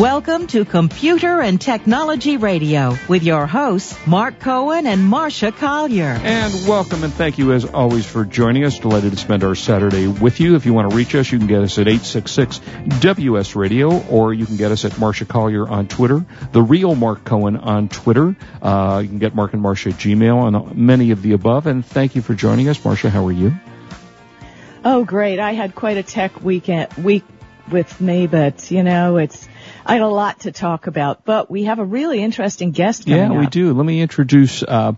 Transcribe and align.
Welcome 0.00 0.46
to 0.48 0.66
Computer 0.66 1.40
and 1.40 1.58
Technology 1.58 2.36
Radio 2.36 2.98
with 3.08 3.22
your 3.22 3.46
hosts, 3.46 3.96
Mark 4.06 4.40
Cohen 4.40 4.86
and 4.86 5.10
Marsha 5.10 5.56
Collier. 5.56 6.20
And 6.22 6.52
welcome 6.68 7.02
and 7.02 7.14
thank 7.14 7.38
you 7.38 7.54
as 7.54 7.64
always 7.64 8.04
for 8.04 8.26
joining 8.26 8.66
us. 8.66 8.78
Delighted 8.78 9.12
to 9.12 9.16
spend 9.16 9.42
our 9.42 9.54
Saturday 9.54 10.06
with 10.06 10.38
you. 10.38 10.54
If 10.54 10.66
you 10.66 10.74
want 10.74 10.90
to 10.90 10.96
reach 10.96 11.14
us, 11.14 11.32
you 11.32 11.38
can 11.38 11.46
get 11.46 11.62
us 11.62 11.78
at 11.78 11.88
866 11.88 12.60
WS 13.00 13.56
Radio 13.56 13.98
or 14.08 14.34
you 14.34 14.44
can 14.44 14.58
get 14.58 14.70
us 14.70 14.84
at 14.84 14.92
Marsha 14.92 15.26
Collier 15.26 15.66
on 15.66 15.88
Twitter, 15.88 16.26
the 16.52 16.60
real 16.60 16.94
Mark 16.94 17.24
Cohen 17.24 17.56
on 17.56 17.88
Twitter. 17.88 18.36
Uh, 18.60 19.00
you 19.02 19.08
can 19.08 19.18
get 19.18 19.34
Mark 19.34 19.54
and 19.54 19.62
Marsha 19.62 19.94
at 19.94 19.98
Gmail 19.98 20.46
and 20.46 20.76
many 20.76 21.12
of 21.12 21.22
the 21.22 21.32
above. 21.32 21.66
And 21.66 21.82
thank 21.82 22.14
you 22.14 22.20
for 22.20 22.34
joining 22.34 22.68
us. 22.68 22.78
Marsha, 22.80 23.08
how 23.08 23.26
are 23.28 23.32
you? 23.32 23.54
Oh, 24.84 25.04
great. 25.04 25.38
I 25.38 25.52
had 25.52 25.74
quite 25.74 25.96
a 25.96 26.02
tech 26.02 26.42
weekend, 26.42 26.92
week 27.02 27.24
with 27.70 27.98
me, 27.98 28.26
but 28.26 28.70
you 28.70 28.82
know, 28.82 29.16
it's, 29.16 29.48
I 29.88 29.92
had 29.94 30.02
a 30.02 30.08
lot 30.08 30.40
to 30.40 30.52
talk 30.52 30.88
about, 30.88 31.24
but 31.24 31.48
we 31.48 31.64
have 31.64 31.78
a 31.78 31.84
really 31.84 32.20
interesting 32.20 32.72
guest 32.72 33.04
coming 33.04 33.20
Yeah, 33.20 33.38
we 33.38 33.46
up. 33.46 33.52
do. 33.52 33.72
Let 33.72 33.86
me 33.86 34.00
introduce 34.00 34.64
uh, 34.64 34.94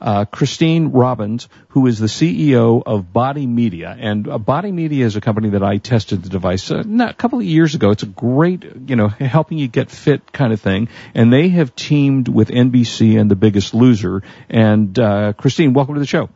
uh, 0.00 0.26
Christine 0.26 0.92
Robbins, 0.92 1.48
who 1.70 1.88
is 1.88 1.98
the 1.98 2.06
CEO 2.06 2.80
of 2.86 3.12
Body 3.12 3.46
Media. 3.48 3.96
And 3.98 4.28
uh, 4.28 4.38
Body 4.38 4.70
Media 4.70 5.06
is 5.06 5.16
a 5.16 5.20
company 5.20 5.50
that 5.50 5.64
I 5.64 5.78
tested 5.78 6.22
the 6.22 6.28
device 6.28 6.70
uh, 6.70 6.84
not, 6.86 7.10
a 7.10 7.14
couple 7.14 7.40
of 7.40 7.44
years 7.44 7.74
ago. 7.74 7.90
It's 7.90 8.04
a 8.04 8.06
great, 8.06 8.64
you 8.86 8.94
know, 8.94 9.08
helping 9.08 9.58
you 9.58 9.66
get 9.66 9.90
fit 9.90 10.32
kind 10.32 10.52
of 10.52 10.60
thing. 10.60 10.88
And 11.14 11.32
they 11.32 11.48
have 11.48 11.74
teamed 11.74 12.28
with 12.28 12.48
NBC 12.48 13.20
and 13.20 13.28
The 13.28 13.36
Biggest 13.36 13.74
Loser. 13.74 14.22
And 14.48 14.96
uh, 14.98 15.32
Christine, 15.32 15.72
welcome 15.72 15.94
to 15.94 16.00
the 16.00 16.06
show. 16.06 16.28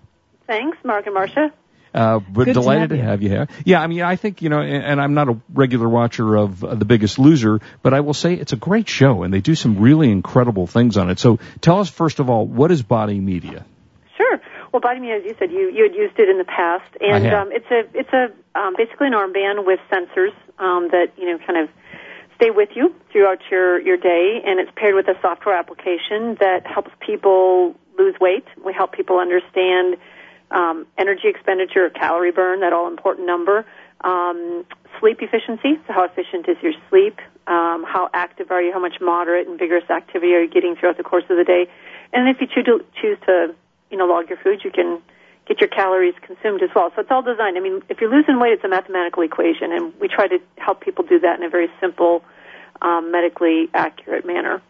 Thanks, 0.48 0.76
Mark 0.84 1.06
and 1.06 1.14
Marsha. 1.14 1.52
Uh, 1.94 2.20
we're 2.32 2.46
Good 2.46 2.54
to 2.54 2.60
delighted 2.60 2.90
have 2.90 2.98
to 2.98 3.04
have 3.04 3.22
you 3.22 3.28
here. 3.28 3.48
Yeah, 3.64 3.82
I 3.82 3.86
mean, 3.86 4.00
I 4.02 4.16
think, 4.16 4.40
you 4.40 4.48
know, 4.48 4.60
and, 4.60 4.84
and 4.84 5.00
I'm 5.00 5.14
not 5.14 5.28
a 5.28 5.38
regular 5.52 5.88
watcher 5.88 6.36
of 6.36 6.64
uh, 6.64 6.74
The 6.74 6.86
Biggest 6.86 7.18
Loser, 7.18 7.60
but 7.82 7.92
I 7.92 8.00
will 8.00 8.14
say 8.14 8.34
it's 8.34 8.52
a 8.52 8.56
great 8.56 8.88
show 8.88 9.24
and 9.24 9.32
they 9.32 9.40
do 9.40 9.54
some 9.54 9.78
really 9.78 10.10
incredible 10.10 10.66
things 10.66 10.96
on 10.96 11.10
it. 11.10 11.18
So 11.18 11.38
tell 11.60 11.80
us, 11.80 11.90
first 11.90 12.18
of 12.18 12.30
all, 12.30 12.46
what 12.46 12.70
is 12.70 12.82
Body 12.82 13.20
Media? 13.20 13.66
Sure. 14.16 14.40
Well, 14.72 14.80
Body 14.80 15.00
Media, 15.00 15.18
as 15.18 15.24
you 15.24 15.34
said, 15.38 15.50
you, 15.50 15.70
you 15.70 15.82
had 15.82 15.94
used 15.94 16.18
it 16.18 16.28
in 16.30 16.38
the 16.38 16.44
past, 16.44 16.88
and 17.00 17.14
I 17.14 17.18
have. 17.28 17.46
um, 17.46 17.52
it's 17.52 17.70
a 17.70 17.80
it's 17.98 18.12
a 18.12 18.32
um, 18.58 18.74
basically 18.76 19.08
an 19.08 19.12
armband 19.12 19.66
with 19.66 19.80
sensors 19.90 20.32
um, 20.58 20.88
that 20.92 21.12
you 21.18 21.26
know 21.26 21.38
kind 21.44 21.58
of 21.58 21.68
stay 22.36 22.50
with 22.50 22.70
you 22.74 22.94
throughout 23.10 23.40
your 23.50 23.80
your 23.80 23.98
day, 23.98 24.40
and 24.44 24.58
it's 24.60 24.70
paired 24.74 24.94
with 24.94 25.08
a 25.08 25.20
software 25.20 25.56
application 25.56 26.36
that 26.40 26.66
helps 26.66 26.90
people 27.00 27.74
lose 27.98 28.14
weight. 28.20 28.46
We 28.64 28.72
help 28.72 28.92
people 28.92 29.18
understand 29.18 29.96
um, 30.52 30.86
energy 30.98 31.28
expenditure, 31.28 31.86
or 31.86 31.90
calorie 31.90 32.32
burn, 32.32 32.60
that 32.60 32.72
all 32.72 32.88
important 32.88 33.26
number, 33.26 33.64
um, 34.02 34.64
sleep 35.00 35.18
efficiency. 35.20 35.80
So 35.86 35.92
how 35.92 36.04
efficient 36.04 36.48
is 36.48 36.56
your 36.62 36.72
sleep? 36.88 37.18
Um, 37.46 37.84
how 37.86 38.08
active 38.14 38.50
are 38.50 38.62
you? 38.62 38.72
How 38.72 38.80
much 38.80 39.00
moderate 39.00 39.48
and 39.48 39.58
vigorous 39.58 39.88
activity 39.90 40.32
are 40.34 40.42
you 40.42 40.50
getting 40.50 40.76
throughout 40.76 40.96
the 40.96 41.02
course 41.02 41.24
of 41.28 41.36
the 41.36 41.44
day? 41.44 41.66
And 42.12 42.28
if 42.28 42.40
you 42.40 42.46
choose 42.46 42.66
to, 42.66 42.84
choose 43.00 43.18
to 43.26 43.54
you 43.90 43.98
know, 43.98 44.06
log 44.06 44.28
your 44.28 44.38
food, 44.38 44.62
you 44.64 44.70
can 44.70 45.00
get 45.46 45.60
your 45.60 45.68
calories 45.68 46.14
consumed 46.22 46.62
as 46.62 46.70
well. 46.74 46.90
So 46.94 47.02
it's 47.02 47.10
all 47.10 47.22
designed. 47.22 47.56
I 47.56 47.60
mean, 47.60 47.82
if 47.88 48.00
you're 48.00 48.10
losing 48.10 48.38
weight, 48.38 48.52
it's 48.52 48.64
a 48.64 48.68
mathematical 48.68 49.22
equation, 49.22 49.72
and 49.72 49.92
we 50.00 50.08
try 50.08 50.28
to 50.28 50.38
help 50.56 50.80
people 50.80 51.04
do 51.04 51.18
that 51.20 51.38
in 51.38 51.44
a 51.44 51.50
very 51.50 51.68
simple, 51.80 52.24
um, 52.80 53.10
medically 53.10 53.68
accurate 53.74 54.26
manner. 54.26 54.62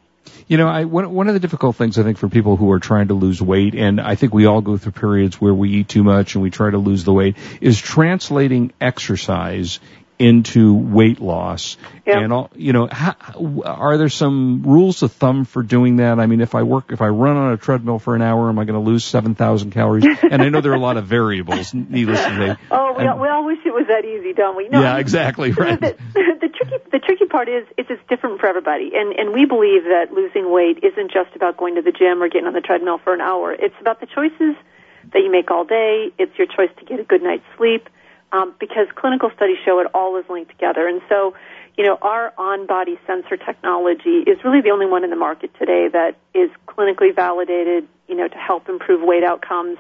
You 0.46 0.56
know, 0.56 0.68
I, 0.68 0.84
one, 0.84 1.10
one 1.12 1.28
of 1.28 1.34
the 1.34 1.40
difficult 1.40 1.76
things 1.76 1.98
I 1.98 2.02
think 2.02 2.18
for 2.18 2.28
people 2.28 2.56
who 2.56 2.70
are 2.72 2.80
trying 2.80 3.08
to 3.08 3.14
lose 3.14 3.40
weight, 3.40 3.74
and 3.74 4.00
I 4.00 4.14
think 4.14 4.34
we 4.34 4.46
all 4.46 4.60
go 4.60 4.76
through 4.76 4.92
periods 4.92 5.40
where 5.40 5.54
we 5.54 5.70
eat 5.70 5.88
too 5.88 6.02
much 6.02 6.34
and 6.34 6.42
we 6.42 6.50
try 6.50 6.70
to 6.70 6.78
lose 6.78 7.04
the 7.04 7.12
weight, 7.12 7.36
is 7.60 7.78
translating 7.78 8.72
exercise 8.80 9.80
into 10.18 10.74
weight 10.74 11.20
loss. 11.20 11.76
Yeah. 12.06 12.20
And 12.20 12.32
all, 12.32 12.50
you 12.54 12.72
know, 12.72 12.88
how, 12.90 13.16
are 13.64 13.98
there 13.98 14.08
some 14.08 14.62
rules 14.62 15.02
of 15.02 15.12
thumb 15.12 15.44
for 15.44 15.62
doing 15.62 15.96
that? 15.96 16.20
I 16.20 16.26
mean, 16.26 16.40
if 16.40 16.54
I 16.54 16.62
work, 16.62 16.92
if 16.92 17.00
I 17.00 17.08
run 17.08 17.36
on 17.36 17.52
a 17.52 17.56
treadmill 17.56 17.98
for 17.98 18.14
an 18.14 18.22
hour, 18.22 18.48
am 18.48 18.58
I 18.58 18.64
going 18.64 18.82
to 18.82 18.90
lose 18.90 19.04
7,000 19.04 19.72
calories? 19.72 20.04
and 20.22 20.42
I 20.42 20.48
know 20.48 20.60
there 20.60 20.72
are 20.72 20.76
a 20.76 20.80
lot 20.80 20.96
of 20.96 21.06
variables, 21.06 21.74
needless 21.74 22.20
to 22.20 22.28
say. 22.28 22.56
Oh, 22.70 22.94
we, 22.94 23.00
And- 23.00 23.10
all, 23.10 23.18
we 23.18 23.28
all 23.28 23.44
wish 23.46 23.58
it 23.64 23.72
was 23.72 23.86
that 23.88 24.04
easy, 24.04 24.32
don't 24.32 24.56
we? 24.56 24.68
No, 24.68 24.80
yeah, 24.80 24.98
exactly, 24.98 25.52
right. 25.52 25.80
the, 25.80 25.96
the 26.14 26.48
tricky 26.48 26.84
the 26.90 26.98
tricky 26.98 27.26
part 27.26 27.48
is 27.48 27.66
is 27.78 27.86
it's 27.88 28.02
different 28.08 28.40
for 28.40 28.46
everybody, 28.46 28.92
and 28.94 29.12
and 29.14 29.32
we 29.32 29.44
believe 29.46 29.84
that 29.84 30.12
losing 30.12 30.50
weight 30.52 30.78
isn't 30.82 31.10
just 31.10 31.34
about 31.34 31.56
going 31.56 31.74
to 31.76 31.82
the 31.82 31.92
gym 31.92 32.22
or 32.22 32.28
getting 32.28 32.46
on 32.46 32.52
the 32.52 32.60
treadmill 32.60 32.98
for 32.98 33.14
an 33.14 33.20
hour. 33.20 33.52
It's 33.52 33.74
about 33.80 34.00
the 34.00 34.06
choices 34.06 34.56
that 35.12 35.20
you 35.20 35.30
make 35.30 35.50
all 35.50 35.64
day. 35.64 36.12
It's 36.18 36.36
your 36.38 36.46
choice 36.46 36.70
to 36.78 36.84
get 36.84 37.00
a 37.00 37.04
good 37.04 37.22
night's 37.22 37.44
sleep, 37.56 37.88
um, 38.32 38.54
because 38.58 38.88
clinical 38.96 39.30
studies 39.36 39.58
show 39.64 39.78
it 39.80 39.86
all 39.94 40.16
is 40.16 40.24
linked 40.28 40.50
together. 40.50 40.88
And 40.88 41.02
so, 41.08 41.34
you 41.76 41.84
know, 41.84 41.98
our 42.00 42.32
on-body 42.38 42.98
sensor 43.06 43.36
technology 43.36 44.24
is 44.26 44.42
really 44.44 44.62
the 44.62 44.70
only 44.70 44.86
one 44.86 45.04
in 45.04 45.10
the 45.10 45.16
market 45.16 45.50
today 45.58 45.88
that 45.92 46.16
is 46.34 46.50
clinically 46.66 47.14
validated, 47.14 47.86
you 48.08 48.16
know, 48.16 48.28
to 48.28 48.36
help 48.36 48.68
improve 48.68 49.02
weight 49.02 49.22
outcomes. 49.22 49.78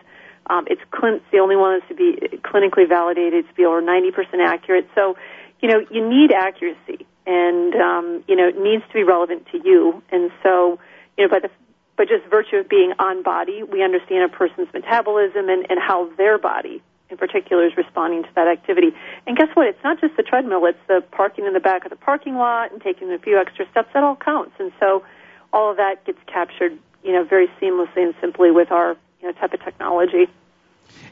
Um, 0.48 0.66
it's, 0.68 0.82
it's 0.82 1.24
the 1.32 1.38
only 1.38 1.56
one 1.56 1.78
that's 1.78 1.88
to 1.88 1.94
be 1.94 2.38
clinically 2.38 2.88
validated 2.88 3.48
to 3.48 3.54
be 3.54 3.64
over 3.64 3.80
90% 3.80 4.10
accurate. 4.44 4.88
So, 4.94 5.16
you 5.60 5.68
know, 5.68 5.80
you 5.90 6.06
need 6.06 6.32
accuracy, 6.32 7.06
and 7.24 7.74
um, 7.76 8.24
you 8.26 8.34
know, 8.34 8.48
it 8.48 8.60
needs 8.60 8.82
to 8.88 8.92
be 8.92 9.04
relevant 9.04 9.46
to 9.52 9.60
you. 9.64 10.02
And 10.10 10.32
so, 10.42 10.80
you 11.16 11.24
know, 11.24 11.30
by 11.30 11.38
the 11.38 11.50
by 11.96 12.04
just 12.04 12.28
virtue 12.28 12.56
of 12.56 12.68
being 12.68 12.92
on 12.98 13.22
body, 13.22 13.62
we 13.62 13.84
understand 13.84 14.24
a 14.24 14.34
person's 14.34 14.66
metabolism 14.72 15.48
and, 15.48 15.66
and 15.70 15.78
how 15.78 16.10
their 16.16 16.38
body 16.38 16.82
in 17.12 17.18
particular 17.18 17.66
is 17.66 17.76
responding 17.76 18.24
to 18.24 18.28
that 18.34 18.48
activity. 18.48 18.88
And 19.26 19.36
guess 19.36 19.48
what? 19.54 19.68
It's 19.68 19.84
not 19.84 20.00
just 20.00 20.16
the 20.16 20.24
treadmill, 20.24 20.64
it's 20.66 20.78
the 20.88 21.04
parking 21.12 21.46
in 21.46 21.52
the 21.52 21.60
back 21.60 21.84
of 21.84 21.90
the 21.90 21.96
parking 21.96 22.34
lot 22.34 22.72
and 22.72 22.80
taking 22.82 23.12
a 23.12 23.18
few 23.18 23.38
extra 23.38 23.68
steps. 23.70 23.90
That 23.94 24.02
all 24.02 24.16
counts. 24.16 24.52
And 24.58 24.72
so 24.80 25.04
all 25.52 25.70
of 25.70 25.76
that 25.76 26.04
gets 26.04 26.18
captured, 26.26 26.76
you 27.04 27.12
know, 27.12 27.22
very 27.24 27.46
seamlessly 27.60 28.02
and 28.02 28.14
simply 28.20 28.50
with 28.50 28.72
our 28.72 28.96
you 29.20 29.28
know, 29.28 29.32
type 29.32 29.52
of 29.52 29.62
technology. 29.62 30.26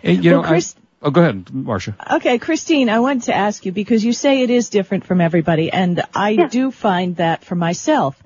And, 0.02 0.24
you 0.24 0.32
Well, 0.32 0.42
know, 0.42 0.48
Chris- 0.48 0.74
I, 1.02 1.06
oh, 1.06 1.10
go 1.10 1.20
ahead, 1.20 1.44
Marsha. 1.46 1.94
Okay, 2.16 2.38
Christine, 2.38 2.88
I 2.88 3.00
wanted 3.00 3.24
to 3.24 3.34
ask 3.36 3.64
you 3.66 3.72
because 3.72 4.04
you 4.04 4.12
say 4.12 4.42
it 4.42 4.50
is 4.50 4.68
different 4.70 5.04
from 5.04 5.20
everybody, 5.20 5.70
and 5.70 6.02
I 6.14 6.30
Yeah. 6.30 6.48
do 6.48 6.70
find 6.70 7.16
that 7.16 7.44
for 7.44 7.54
myself. 7.54 8.20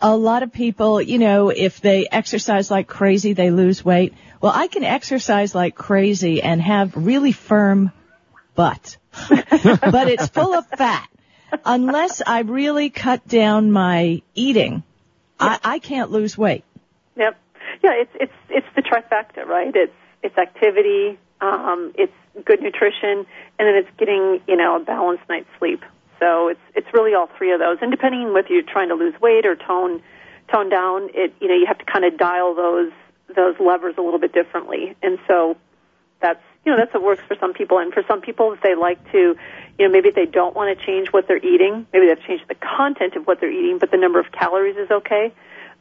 A 0.00 0.16
lot 0.16 0.42
of 0.42 0.52
people, 0.52 1.02
you 1.02 1.18
know, 1.18 1.48
if 1.50 1.80
they 1.80 2.06
exercise 2.10 2.70
like 2.70 2.86
crazy, 2.86 3.32
they 3.32 3.50
lose 3.50 3.84
weight. 3.84 4.14
Well, 4.40 4.52
I 4.54 4.68
can 4.68 4.84
exercise 4.84 5.54
like 5.54 5.74
crazy 5.74 6.42
and 6.42 6.62
have 6.62 6.96
really 6.96 7.32
firm 7.32 7.90
butt, 8.54 8.96
but 9.28 10.08
it's 10.08 10.28
full 10.28 10.54
of 10.54 10.66
fat. 10.66 11.08
Unless 11.64 12.22
I 12.24 12.40
really 12.40 12.90
cut 12.90 13.26
down 13.26 13.72
my 13.72 14.22
eating, 14.34 14.82
I, 15.40 15.58
I 15.64 15.78
can't 15.78 16.10
lose 16.10 16.36
weight. 16.36 16.64
Yep. 17.16 17.36
Yeah, 17.82 17.90
it's 17.94 18.10
it's 18.14 18.32
it's 18.48 18.66
the 18.76 18.82
trifecta, 18.82 19.46
right? 19.46 19.74
It's 19.74 19.92
it's 20.22 20.36
activity, 20.36 21.18
um, 21.40 21.92
it's 21.96 22.12
good 22.44 22.60
nutrition, 22.60 23.26
and 23.58 23.66
then 23.66 23.74
it's 23.76 23.90
getting 23.98 24.40
you 24.46 24.56
know 24.56 24.76
a 24.76 24.80
balanced 24.80 25.24
night's 25.28 25.48
sleep. 25.58 25.84
So 26.18 26.48
it's 26.48 26.60
it's 26.88 26.94
really 26.94 27.14
all 27.14 27.28
three 27.36 27.52
of 27.52 27.60
those. 27.60 27.78
And 27.80 27.90
depending 27.90 28.22
on 28.22 28.34
whether 28.34 28.48
you're 28.48 28.62
trying 28.62 28.88
to 28.88 28.94
lose 28.94 29.14
weight 29.20 29.44
or 29.44 29.56
tone 29.56 30.02
tone 30.52 30.70
down, 30.70 31.10
it 31.12 31.34
you 31.40 31.48
know 31.48 31.54
you 31.54 31.66
have 31.66 31.78
to 31.78 31.84
kind 31.84 32.04
of 32.04 32.16
dial 32.16 32.54
those 32.54 32.92
those 33.34 33.54
levers 33.60 33.94
a 33.98 34.00
little 34.00 34.18
bit 34.18 34.32
differently. 34.32 34.96
And 35.02 35.18
so 35.26 35.56
that's 36.20 36.42
you 36.64 36.72
know 36.72 36.78
that's 36.78 36.92
what 36.94 37.02
works 37.02 37.22
for 37.28 37.36
some 37.38 37.52
people, 37.52 37.78
and 37.78 37.92
for 37.92 38.02
some 38.08 38.20
people 38.20 38.52
if 38.52 38.62
they 38.62 38.74
like 38.74 39.02
to, 39.12 39.36
you 39.78 39.86
know 39.86 39.90
maybe 39.90 40.10
they 40.10 40.26
don't 40.26 40.56
want 40.56 40.76
to 40.76 40.86
change 40.86 41.08
what 41.08 41.28
they're 41.28 41.44
eating, 41.44 41.86
maybe 41.92 42.06
they've 42.06 42.24
changed 42.26 42.44
the 42.48 42.54
content 42.54 43.16
of 43.16 43.26
what 43.26 43.40
they're 43.40 43.52
eating, 43.52 43.78
but 43.78 43.90
the 43.90 43.98
number 43.98 44.18
of 44.18 44.32
calories 44.32 44.76
is 44.76 44.90
okay. 44.90 45.32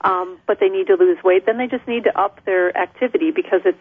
Um, 0.02 0.38
but 0.46 0.60
they 0.60 0.70
need 0.70 0.88
to 0.88 0.96
lose 0.96 1.18
weight, 1.24 1.48
then 1.48 1.58
they 1.58 1.66
just 1.66 1.88
need 1.88 2.04
to 2.04 2.20
up 2.20 2.46
their 2.46 2.78
activity 2.78 3.32
because 3.32 3.62
it's 3.66 3.80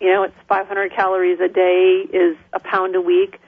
you 0.00 0.12
know 0.12 0.24
it's 0.24 0.36
500 0.48 0.92
calories 0.92 1.38
a 1.40 1.48
day 1.48 2.04
is 2.12 2.36
a 2.52 2.58
pound 2.58 2.96
a 2.96 3.00
week, 3.00 3.40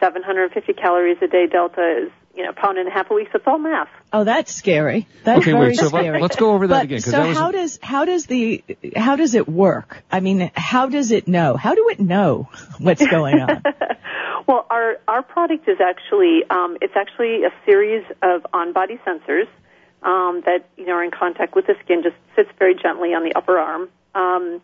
750 0.00 0.72
calories 0.74 1.16
a 1.22 1.28
day 1.28 1.46
delta 1.46 2.02
is 2.04 2.10
you 2.36 2.42
know 2.44 2.50
a 2.50 2.52
pound 2.52 2.78
and 2.78 2.86
a 2.88 2.90
half 2.90 3.10
a 3.10 3.14
week. 3.14 3.28
So 3.32 3.38
it's 3.38 3.46
all 3.46 3.58
math. 3.58 3.88
Oh, 4.12 4.24
that's 4.24 4.52
scary. 4.52 5.08
That's 5.24 5.40
Okay, 5.40 5.52
very 5.52 5.68
wait, 5.68 5.76
so 5.76 5.88
scary. 5.88 6.20
let, 6.20 6.30
us 6.32 6.36
go 6.36 6.52
over 6.52 6.66
that 6.68 6.74
but 6.74 6.84
again. 6.84 6.98
'cause 6.98 7.10
so 7.10 7.10
that 7.22 7.28
was, 7.28 7.38
how 7.38 7.50
does 7.50 7.78
how 7.82 8.04
does 8.04 8.26
the 8.26 8.62
how 8.94 9.16
does 9.16 9.34
it 9.34 9.48
work? 9.48 10.02
I 10.10 10.20
mean, 10.20 10.50
how 10.54 10.88
does 10.88 11.10
it 11.10 11.26
know? 11.26 11.56
How 11.56 11.74
do 11.74 11.88
it 11.90 11.98
know 12.00 12.48
what's 12.78 13.04
going 13.06 13.40
on? 13.40 13.62
Well, 14.46 14.64
our 14.70 14.98
our 15.08 15.22
product 15.24 15.68
is 15.68 15.78
actually 15.80 16.42
um, 16.48 16.76
it's 16.80 16.94
actually 16.94 17.42
a 17.42 17.50
series 17.64 18.04
of 18.22 18.46
on-body 18.52 19.00
sensors 19.04 19.48
um, 20.04 20.42
that 20.46 20.68
you 20.76 20.86
know 20.86 20.92
are 20.92 21.02
in 21.02 21.10
contact 21.10 21.56
with 21.56 21.66
the 21.66 21.74
skin. 21.84 22.04
Just 22.04 22.14
sits 22.36 22.48
very 22.56 22.76
gently 22.76 23.08
on 23.12 23.24
the 23.24 23.34
upper 23.34 23.58
arm, 23.58 23.88
um, 24.14 24.60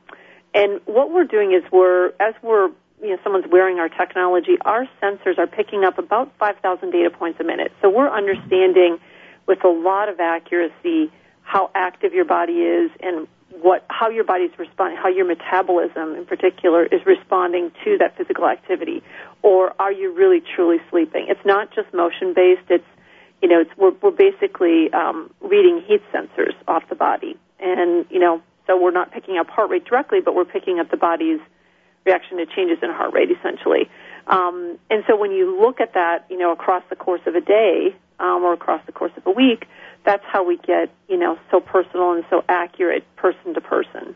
and 0.55 0.81
what 0.85 1.11
we're 1.11 1.25
doing 1.25 1.53
is 1.53 1.65
we're 1.73 2.13
as 2.21 2.35
we're 2.43 2.71
you 3.03 3.11
know 3.11 3.19
someone's 3.23 3.47
wearing 3.51 3.79
our 3.79 3.89
technology, 3.89 4.57
our 4.63 4.87
sensors 5.03 5.39
are 5.39 5.47
picking 5.47 5.85
up 5.85 5.99
about 5.99 6.33
5,000 6.39 6.91
data 6.91 7.11
points 7.11 7.41
a 7.41 7.45
minute. 7.45 7.73
So 7.83 7.91
we're 7.91 8.09
understanding 8.09 8.99
with 9.47 9.65
a 9.65 9.69
lot 9.69 10.09
of 10.09 10.21
accuracy 10.21 11.11
how 11.43 11.71
active 11.75 12.15
your 12.15 12.25
body 12.25 12.53
is 12.53 12.91
and 13.01 13.27
what 13.61 13.85
how 13.91 14.09
your 14.09 14.25
body's 14.25 14.57
responding, 14.59 14.97
how 14.97 15.09
your 15.09 15.27
metabolism 15.27 16.15
in 16.15 16.25
particular 16.25 16.87
is 16.87 17.05
responding 17.05 17.73
to 17.85 17.99
that 17.99 18.17
physical 18.17 18.47
activity, 18.47 19.03
or 19.43 19.75
are 19.79 19.93
you 19.93 20.13
really 20.13 20.41
truly 20.55 20.79
sleeping? 20.91 21.27
It's 21.29 21.45
not 21.45 21.75
just 21.75 21.93
motion 21.93 22.33
based. 22.35 22.71
It's 22.71 22.85
you 23.43 23.49
know, 23.49 23.61
it's, 23.61 23.71
we're, 23.77 23.91
we're 24.01 24.13
basically 24.13 24.93
um, 24.93 25.29
reading 25.41 25.83
heat 25.85 26.01
sensors 26.15 26.55
off 26.69 26.85
the 26.89 26.95
body, 26.95 27.37
and 27.59 28.07
you 28.09 28.21
know, 28.21 28.41
so 28.67 28.81
we're 28.81 28.93
not 28.93 29.11
picking 29.13 29.37
up 29.37 29.49
heart 29.49 29.69
rate 29.69 29.85
directly, 29.85 30.21
but 30.21 30.35
we're 30.35 30.45
picking 30.45 30.79
up 30.79 30.91
the 30.91 30.97
body's 30.97 31.41
reaction 32.05 32.39
to 32.39 32.47
changes 32.47 32.79
in 32.83 32.91
heart 32.91 33.13
rate, 33.15 33.29
essentially. 33.31 33.89
Um, 34.27 34.79
and 34.91 35.05
so 35.09 35.17
when 35.17 35.33
you 35.33 35.61
look 35.61 35.81
at 35.81 35.95
that, 35.95 36.27
you 36.31 36.39
know, 36.39 36.53
across 36.53 36.83
the 36.91 36.97
course 36.97 37.21
of 37.27 37.35
a 37.35 37.41
day 37.41 37.95
um, 38.21 38.43
or 38.45 38.53
across 38.53 38.85
the 38.87 38.93
course 38.93 39.13
of 39.17 39.27
a 39.27 39.31
week, 39.31 39.67
that's 40.05 40.25
how 40.25 40.45
we 40.47 40.57
get, 40.57 40.91
you 41.09 41.17
know, 41.19 41.39
so 41.51 41.61
personal 41.61 42.13
and 42.13 42.25
so 42.31 42.45
accurate 42.49 43.05
person 43.17 43.55
to 43.55 43.61
person. 43.61 44.15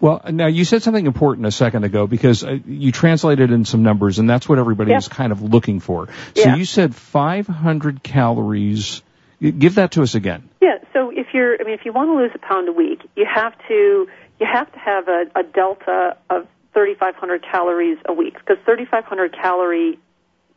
Well, 0.00 0.20
now 0.30 0.48
you 0.48 0.64
said 0.64 0.82
something 0.82 1.06
important 1.06 1.46
a 1.46 1.50
second 1.52 1.84
ago 1.84 2.06
because 2.06 2.44
uh, 2.44 2.58
you 2.66 2.92
translated 2.92 3.50
in 3.50 3.64
some 3.64 3.82
numbers, 3.82 4.18
and 4.18 4.28
that's 4.28 4.48
what 4.48 4.58
everybody 4.58 4.90
Yeah. 4.90 4.98
is 4.98 5.08
kind 5.08 5.32
of 5.32 5.42
looking 5.42 5.80
for. 5.80 6.08
So 6.34 6.48
Yeah. 6.48 6.56
you 6.56 6.64
said 6.64 6.94
500 6.94 8.02
calories. 8.02 9.02
Give 9.40 9.76
that 9.76 9.92
to 9.92 10.02
us 10.02 10.14
again. 10.14 10.48
Yeah. 10.60 10.78
So 10.92 11.10
if 11.10 11.28
you're, 11.32 11.54
I 11.60 11.64
mean, 11.64 11.74
if 11.74 11.84
you 11.84 11.92
want 11.92 12.10
to 12.10 12.16
lose 12.16 12.32
a 12.34 12.38
pound 12.38 12.68
a 12.68 12.72
week, 12.72 13.00
you 13.16 13.24
have 13.32 13.54
to 13.68 14.08
you 14.40 14.46
have 14.52 14.70
to 14.72 14.78
have 14.78 15.08
a, 15.08 15.24
a 15.36 15.42
delta 15.44 16.16
of 16.28 16.48
3,500 16.74 17.42
calories 17.50 17.98
a 18.06 18.12
week 18.12 18.34
because 18.34 18.56
3,500 18.64 19.32
calorie 19.34 19.98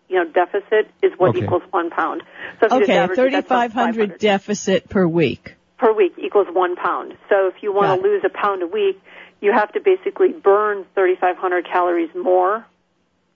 you 0.07 0.15
know 0.15 0.25
deficit 0.31 0.89
is 1.01 1.12
what 1.17 1.31
Okay. 1.35 1.44
equals 1.45 1.63
one 1.71 1.89
pound. 1.89 2.21
So 2.59 2.67
if 2.67 2.71
Okay, 2.83 2.97
average 2.97 3.19
it, 3.19 3.31
that's 3.31 3.47
about 3.47 3.71
3,500 3.71 3.95
500 3.97 4.19
deficit 4.19 4.89
per 4.89 5.07
week. 5.07 5.56
per 5.77 5.91
week 5.94 6.13
equals 6.17 6.47
one 6.51 6.75
pound. 6.75 7.17
So 7.29 7.47
if 7.47 7.56
you 7.62 7.73
want 7.73 8.01
to 8.01 8.07
lose 8.07 8.23
a 8.25 8.29
pound 8.29 8.62
a 8.63 8.67
week, 8.67 9.01
you 9.41 9.51
have 9.51 9.71
to 9.73 9.81
basically 9.81 10.29
burn 10.31 10.85
3,500 10.95 11.65
calories 11.65 12.09
more, 12.15 12.65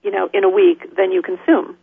you 0.02 0.10
know, 0.10 0.28
in 0.32 0.44
a 0.44 0.48
week 0.48 0.96
than 0.96 1.12
you 1.12 1.22
consume. 1.22 1.76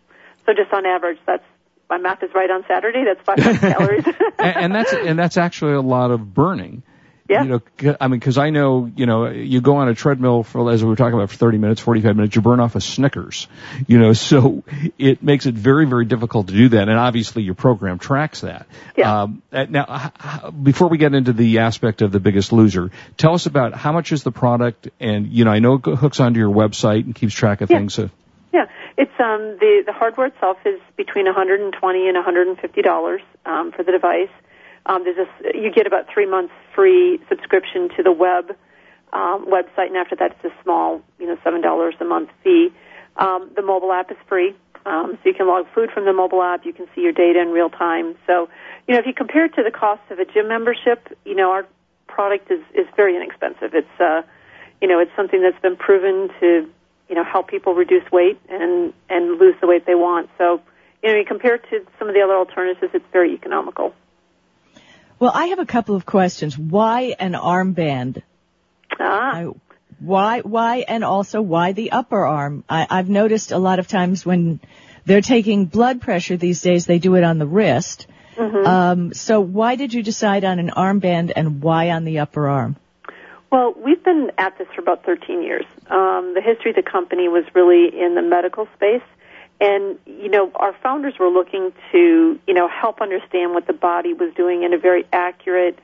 So 0.45 0.53
just 0.53 0.71
on 0.73 0.85
average, 0.85 1.19
that's 1.27 1.43
my 1.89 1.97
math 1.97 2.23
is 2.23 2.29
right 2.33 2.49
on 2.49 2.63
Saturday. 2.67 3.03
That's 3.05 3.23
500 3.25 3.59
calories. 3.73 4.03
and, 4.39 4.57
and 4.57 4.75
that's 4.75 4.93
and 4.93 5.19
that's 5.19 5.37
actually 5.37 5.73
a 5.73 5.81
lot 5.81 6.11
of 6.11 6.33
burning. 6.33 6.81
Yeah. 7.29 7.43
You 7.43 7.49
know, 7.83 7.95
I 7.99 8.07
mean, 8.07 8.19
because 8.19 8.37
I 8.37 8.49
know, 8.51 8.89
you 8.95 9.05
know, 9.05 9.27
you 9.29 9.61
go 9.61 9.77
on 9.77 9.89
a 9.89 9.93
treadmill 9.95 10.43
for, 10.43 10.71
as 10.71 10.83
we 10.83 10.89
were 10.89 10.95
talking 10.95 11.13
about, 11.13 11.29
for 11.29 11.35
30 11.35 11.57
minutes, 11.57 11.81
45 11.81 12.15
minutes, 12.15 12.35
you 12.35 12.41
burn 12.41 12.59
off 12.59 12.75
a 12.75 12.81
Snickers. 12.81 13.47
You 13.87 13.99
know, 13.99 14.13
so 14.29 14.63
it 14.97 15.21
makes 15.21 15.45
it 15.45 15.55
very, 15.55 15.85
very 15.85 16.05
difficult 16.05 16.47
to 16.47 16.53
do 16.53 16.69
that. 16.69 16.87
And 16.87 16.97
obviously 16.97 17.43
your 17.43 17.55
program 17.55 17.99
tracks 17.99 18.41
that. 18.41 18.67
Yeah. 18.95 19.23
Um, 19.23 19.41
uh, 19.51 19.65
now, 19.69 20.11
before 20.63 20.87
we 20.89 20.97
get 20.97 21.13
into 21.13 21.33
the 21.33 21.59
aspect 21.59 22.01
of 22.01 22.11
the 22.11 22.19
biggest 22.19 22.51
loser, 22.53 22.91
tell 23.17 23.33
us 23.33 23.45
about 23.45 23.73
how 23.73 23.91
much 23.91 24.11
is 24.11 24.23
the 24.23 24.31
product 24.31 24.89
and, 24.99 25.27
you 25.27 25.45
know, 25.45 25.51
I 25.51 25.59
know 25.59 25.75
it 25.75 25.85
hooks 25.85 26.19
onto 26.19 26.39
your 26.39 26.53
website 26.53 27.03
and 27.05 27.13
keeps 27.13 27.33
track 27.33 27.61
of 27.61 27.69
Yeah. 27.69 27.77
things. 27.79 27.93
So, 27.93 28.09
Yeah, 28.53 28.65
it's 28.97 29.11
um 29.19 29.57
the 29.59 29.83
the 29.85 29.93
hardware 29.93 30.27
itself 30.27 30.57
is 30.65 30.79
between 30.95 31.25
120 31.25 32.07
and 32.07 32.15
150 32.15 32.81
dollars 32.81 33.21
um, 33.45 33.71
for 33.71 33.83
the 33.83 33.91
device. 33.91 34.29
Um, 34.87 35.03
there's 35.03 35.17
a 35.17 35.57
you 35.57 35.71
get 35.71 35.85
about 35.85 36.07
three 36.11 36.25
months 36.25 36.53
free 36.73 37.19
subscription 37.29 37.89
to 37.97 38.03
the 38.03 38.11
web 38.11 38.55
um, 39.13 39.45
website, 39.45 39.87
and 39.87 39.97
after 39.97 40.15
that 40.15 40.31
it's 40.31 40.45
a 40.45 40.63
small 40.63 41.01
you 41.19 41.27
know 41.27 41.37
seven 41.43 41.61
dollars 41.61 41.95
a 41.99 42.05
month 42.05 42.29
fee. 42.43 42.69
Um, 43.17 43.51
the 43.55 43.61
mobile 43.61 43.91
app 43.91 44.11
is 44.11 44.17
free, 44.29 44.55
um, 44.85 45.17
so 45.21 45.29
you 45.29 45.33
can 45.33 45.47
log 45.47 45.65
food 45.75 45.91
from 45.91 46.05
the 46.05 46.13
mobile 46.13 46.41
app. 46.41 46.65
You 46.65 46.73
can 46.73 46.87
see 46.95 47.01
your 47.01 47.11
data 47.11 47.41
in 47.41 47.49
real 47.49 47.69
time. 47.69 48.15
So 48.25 48.49
you 48.87 48.93
know 48.93 48.99
if 48.99 49.05
you 49.05 49.13
compare 49.13 49.45
it 49.45 49.55
to 49.55 49.63
the 49.63 49.71
cost 49.71 50.01
of 50.09 50.19
a 50.19 50.25
gym 50.25 50.47
membership, 50.47 51.17
you 51.25 51.35
know 51.35 51.51
our 51.51 51.67
product 52.07 52.49
is 52.49 52.61
is 52.73 52.87
very 52.95 53.15
inexpensive. 53.15 53.73
It's 53.73 53.99
uh 53.99 54.21
you 54.81 54.87
know 54.87 54.99
it's 54.99 55.11
something 55.17 55.41
that's 55.41 55.61
been 55.61 55.75
proven 55.75 56.29
to 56.39 56.69
you 57.09 57.15
know 57.15 57.25
help 57.25 57.49
people 57.49 57.73
reduce 57.75 58.09
weight 58.11 58.39
and 58.49 58.93
and 59.09 59.37
lose 59.37 59.55
the 59.59 59.67
weight 59.67 59.85
they 59.85 59.95
want. 59.95 60.29
So 60.37 60.61
you 61.03 61.09
know, 61.09 61.19
you 61.19 61.25
compare 61.25 61.55
it 61.55 61.63
to 61.69 61.85
some 61.99 62.07
of 62.07 62.15
the 62.15 62.21
other 62.21 62.35
alternatives, 62.35 62.91
it's 62.93 63.05
very 63.11 63.33
economical. 63.33 63.93
Well, 65.19 65.31
I 65.33 65.47
have 65.47 65.59
a 65.59 65.65
couple 65.65 65.95
of 65.95 66.05
questions. 66.05 66.57
Why 66.57 67.15
an 67.19 67.33
armband? 67.33 68.21
Ah, 68.99 69.35
I, 69.35 69.47
why, 69.99 70.41
why, 70.41 70.85
and 70.87 71.03
also 71.03 71.41
why 71.41 71.71
the 71.71 71.91
upper 71.91 72.25
arm? 72.25 72.63
I, 72.69 72.85
I've 72.89 73.09
noticed 73.09 73.51
a 73.51 73.57
lot 73.57 73.79
of 73.79 73.87
times 73.87 74.25
when 74.25 74.59
they're 75.05 75.21
taking 75.21 75.65
blood 75.65 76.01
pressure 76.01 76.37
these 76.37 76.61
days, 76.61 76.85
they 76.85 76.99
do 76.99 77.15
it 77.15 77.23
on 77.23 77.39
the 77.39 77.47
wrist. 77.47 78.07
Um, 78.37 79.13
so 79.15 79.41
why 79.41 79.75
did 79.75 79.93
you 79.93 80.03
decide 80.03 80.43
on 80.43 80.59
an 80.59 80.69
armband 80.69 81.31
and 81.35 81.59
why 81.59 81.89
on 81.89 82.05
the 82.05 82.19
upper 82.19 82.47
arm? 82.47 82.75
well, 83.51 83.73
we've 83.83 84.03
been 84.03 84.31
at 84.37 84.57
this 84.57 84.67
for 84.75 84.81
about 84.81 85.05
13 85.05 85.41
years. 85.41 85.65
Um, 85.89 86.33
the 86.35 86.41
history 86.43 86.71
of 86.71 86.75
the 86.75 86.89
company 86.89 87.27
was 87.27 87.45
really 87.53 87.87
in 87.97 88.15
the 88.15 88.21
medical 88.21 88.67
space. 88.75 89.01
And, 89.59 89.97
you 90.05 90.29
know, 90.29 90.51
our 90.55 90.73
founders 90.83 91.15
were 91.19 91.29
looking 91.29 91.73
to, 91.91 92.39
you 92.47 92.53
know, 92.53 92.67
help 92.67 93.01
understand 93.01 93.53
what 93.53 93.65
the 93.65 93.73
body 93.73 94.13
was 94.13 94.33
doing 94.35 94.63
in 94.63 94.73
a 94.73 94.77
very 94.77 95.05
accurate, 95.11 95.79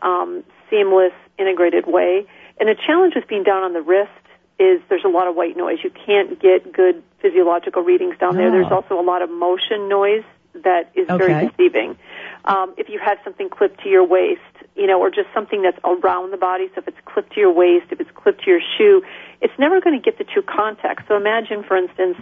um, 0.00 0.44
seamless, 0.70 1.12
integrated 1.38 1.86
way. 1.86 2.26
And 2.58 2.68
the 2.68 2.74
challenge 2.74 3.14
with 3.14 3.28
being 3.28 3.42
down 3.42 3.62
on 3.62 3.72
the 3.74 3.82
wrist 3.82 4.10
is 4.58 4.80
there's 4.88 5.04
a 5.04 5.08
lot 5.08 5.28
of 5.28 5.36
white 5.36 5.56
noise. 5.56 5.78
You 5.84 5.90
can't 5.90 6.40
get 6.40 6.72
good 6.72 7.02
physiological 7.20 7.82
readings 7.82 8.16
down 8.18 8.36
there. 8.36 8.48
Oh. 8.48 8.52
There's 8.52 8.72
also 8.72 8.98
a 8.98 9.04
lot 9.04 9.22
of 9.22 9.30
motion 9.30 9.88
noise 9.88 10.24
that 10.64 10.90
is 10.94 11.06
very 11.06 11.48
deceiving. 11.48 11.96
Um, 12.44 12.74
if 12.76 12.88
you 12.88 12.98
have 12.98 13.18
something 13.24 13.48
clipped 13.48 13.82
to 13.82 13.88
your 13.88 14.04
waist, 14.04 14.40
you 14.76 14.86
know, 14.86 15.00
or 15.00 15.10
just 15.10 15.28
something 15.34 15.62
that's 15.62 15.78
around 15.84 16.30
the 16.30 16.36
body, 16.36 16.68
so 16.74 16.80
if 16.80 16.88
it's 16.88 16.98
clipped 17.04 17.34
to 17.34 17.40
your 17.40 17.52
waist, 17.52 17.86
if 17.90 18.00
it's 18.00 18.10
clipped 18.14 18.44
to 18.44 18.50
your 18.50 18.60
shoe, 18.76 19.02
it's 19.40 19.52
never 19.58 19.80
going 19.80 20.00
to 20.00 20.02
get 20.02 20.18
the 20.18 20.24
true 20.24 20.42
context. 20.42 21.06
So 21.08 21.16
imagine, 21.16 21.62
for 21.62 21.76
instance, 21.76 22.16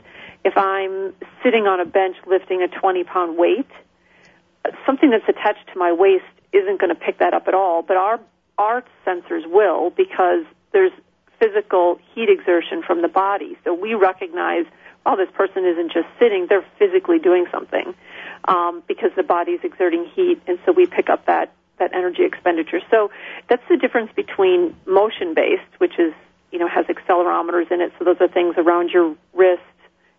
if 0.45 0.57
I'm 0.57 1.15
sitting 1.43 1.67
on 1.67 1.81
a 1.81 1.85
bench 1.85 2.17
lifting 2.27 2.63
a 2.63 2.69
20 2.69 3.05
pound 3.05 3.37
weight, 3.37 3.69
something 4.85 5.11
that's 5.11 5.29
attached 5.29 5.67
to 5.73 5.79
my 5.79 5.93
waist 5.93 6.25
isn't 6.53 6.81
going 6.81 6.95
to 6.95 7.01
pick 7.01 7.19
that 7.19 7.35
up 7.35 7.49
at 7.49 7.55
all, 7.55 7.83
but 7.83 7.97
our 7.97 8.21
our 8.59 8.83
sensors 9.07 9.47
will 9.47 9.91
because 9.91 10.45
there's 10.73 10.93
physical 11.39 11.99
heat 12.15 12.29
exertion 12.31 12.83
from 12.83 13.03
the 13.03 13.09
body. 13.09 13.57
So 13.65 13.75
we 13.75 13.95
recognize, 13.95 14.65
oh, 15.07 15.17
this 15.17 15.31
person 15.35 15.65
isn't 15.65 15.93
just 15.93 16.09
sitting; 16.19 16.47
they're 16.49 16.67
physically 16.79 17.19
doing 17.19 17.47
something 17.51 17.95
um, 18.47 18.83
because 18.87 19.11
the 19.17 19.23
body's 19.23 19.61
exerting 19.63 20.05
heat, 20.15 20.41
and 20.47 20.59
so 20.67 20.73
we 20.73 20.87
pick 20.87 21.09
up 21.09 21.27
that 21.27 21.53
that 21.79 21.95
energy 21.95 22.25
expenditure. 22.25 22.81
So 22.91 23.11
that's 23.49 23.63
the 23.69 23.77
difference 23.77 24.11
between 24.15 24.75
motion 24.87 25.35
based, 25.35 25.71
which 25.79 25.99
is 25.99 26.13
you 26.51 26.59
know 26.59 26.69
has 26.69 26.87
accelerometers 26.87 27.71
in 27.71 27.81
it. 27.81 27.93
So 27.99 28.05
those 28.05 28.17
are 28.21 28.29
things 28.29 28.57
around 28.59 28.91
your 28.91 29.15
wrist, 29.33 29.63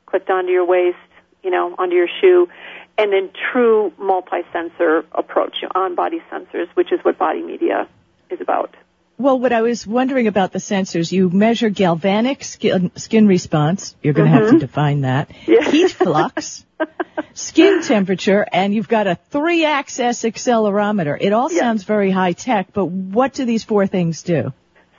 clipped 0.05 0.29
onto 0.29 0.51
your 0.51 0.65
waist, 0.65 0.97
you 1.43 1.51
know, 1.51 1.75
onto 1.77 1.95
your 1.95 2.09
shoe, 2.21 2.49
and 2.97 3.11
then 3.13 3.29
true 3.51 3.93
multi-sensor 3.97 5.05
approach, 5.11 5.57
on-body 5.75 6.21
sensors, 6.31 6.67
which 6.73 6.91
is 6.91 6.99
what 7.03 7.17
body 7.17 7.41
media 7.41 7.87
is 8.29 8.41
about. 8.41 8.75
Well, 9.19 9.39
what 9.39 9.51
I 9.51 9.61
was 9.63 9.87
wondering 9.87 10.27
about 10.27 10.51
the 10.51 10.59
sensors, 10.59 11.11
you 11.11 11.29
measure 11.31 11.69
galvanic 11.69 12.43
skin, 12.43 12.91
skin 12.95 13.27
response. 13.27 13.95
You're 14.03 14.13
going 14.13 14.31
to 14.31 14.37
have 14.37 14.49
to 14.51 14.59
define 14.59 15.01
that. 15.01 15.31
Yeah. 15.47 15.69
Heat 15.71 15.89
flux, 15.91 16.63
skin 17.33 17.81
temperature, 17.81 18.45
and 18.51 18.75
you've 18.75 18.87
got 18.87 19.07
a 19.07 19.15
three-axis 19.31 20.21
accelerometer. 20.23 21.17
It 21.19 21.33
all 21.33 21.51
Yeah. 21.51 21.59
sounds 21.61 21.83
very 21.83 22.11
high 22.11 22.33
tech, 22.33 22.67
but 22.73 22.85
what 22.85 23.33
do 23.33 23.45
these 23.45 23.63
four 23.63 23.87
things 23.87 24.21
do? 24.21 24.53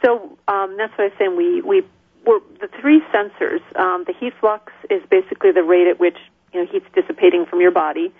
So 0.04 0.36
um, 0.48 0.76
that's 0.76 0.92
what 0.98 1.00
I 1.00 1.04
was 1.04 1.12
saying. 1.18 1.36
We 1.36 1.60
we 1.62 1.82
we're, 2.26 2.40
the 2.60 2.68
three 2.80 3.00
sensors. 3.14 3.60
Um, 3.78 4.04
the 4.04 4.12
heat 4.18 4.32
flux 4.40 4.72
is 4.90 5.02
basically 5.10 5.52
the 5.52 5.62
rate 5.62 5.86
at 5.88 5.98
which 6.00 6.16
you 6.52 6.60
know 6.64 6.66
heat's 6.70 6.86
dissipating 6.94 7.46
from 7.46 7.60
your 7.60 7.70
body. 7.70 8.12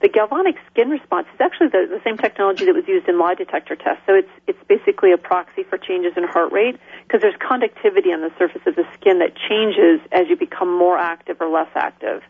The 0.00 0.08
galvanic 0.08 0.56
skin 0.72 0.88
response 0.88 1.26
is 1.34 1.40
actually 1.40 1.68
the, 1.68 1.86
the 1.88 2.00
same 2.02 2.16
technology 2.16 2.64
that 2.64 2.74
was 2.74 2.88
used 2.88 3.06
in 3.06 3.18
lie 3.18 3.34
detector 3.34 3.76
tests. 3.76 4.02
So 4.06 4.14
it's 4.14 4.30
it's 4.46 4.58
basically 4.66 5.12
a 5.12 5.18
proxy 5.18 5.62
for 5.62 5.76
changes 5.76 6.14
in 6.16 6.24
heart 6.24 6.52
rate 6.52 6.80
because 7.06 7.20
there's 7.20 7.36
conductivity 7.36 8.08
on 8.08 8.22
the 8.22 8.32
surface 8.38 8.62
of 8.66 8.76
the 8.76 8.84
skin 8.94 9.18
that 9.18 9.36
changes 9.36 10.00
as 10.10 10.28
you 10.28 10.36
become 10.36 10.72
more 10.72 10.96
active 10.96 11.36
or 11.40 11.48
less 11.50 11.68
active. 11.74 12.22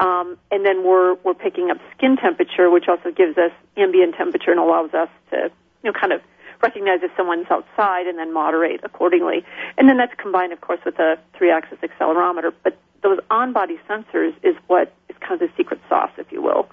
Um, 0.00 0.38
and 0.50 0.66
then 0.66 0.82
we're 0.82 1.14
we're 1.22 1.34
picking 1.34 1.70
up 1.70 1.78
skin 1.96 2.16
temperature, 2.16 2.68
which 2.68 2.88
also 2.88 3.12
gives 3.12 3.38
us 3.38 3.52
ambient 3.76 4.16
temperature 4.16 4.50
and 4.50 4.58
allows 4.58 4.92
us 4.92 5.08
to 5.30 5.52
you 5.84 5.92
know 5.92 5.92
kind 5.92 6.12
of 6.12 6.20
recognize 6.62 6.98
if 7.02 7.12
someone's 7.16 7.46
outside 7.48 8.08
and 8.08 8.18
then 8.18 8.32
moderate 8.32 8.80
accordingly. 8.82 9.44
And 9.78 9.88
then 9.88 9.98
that's 9.98 10.14
combined, 10.18 10.52
of 10.52 10.60
course, 10.60 10.80
with 10.84 10.98
a 10.98 11.18
three-axis 11.36 11.78
accelerometer. 11.78 12.52
But 12.62 12.78
those 13.02 13.18
on-body 13.30 13.78
sensors 13.88 14.34
is 14.42 14.56
what 14.66 14.94
is 15.10 15.16
kind 15.20 15.40
of 15.40 15.40
the 15.40 15.54
secret 15.56 15.80
sauce, 15.88 16.12
if 16.16 16.32
you 16.32 16.40
will, 16.40 16.70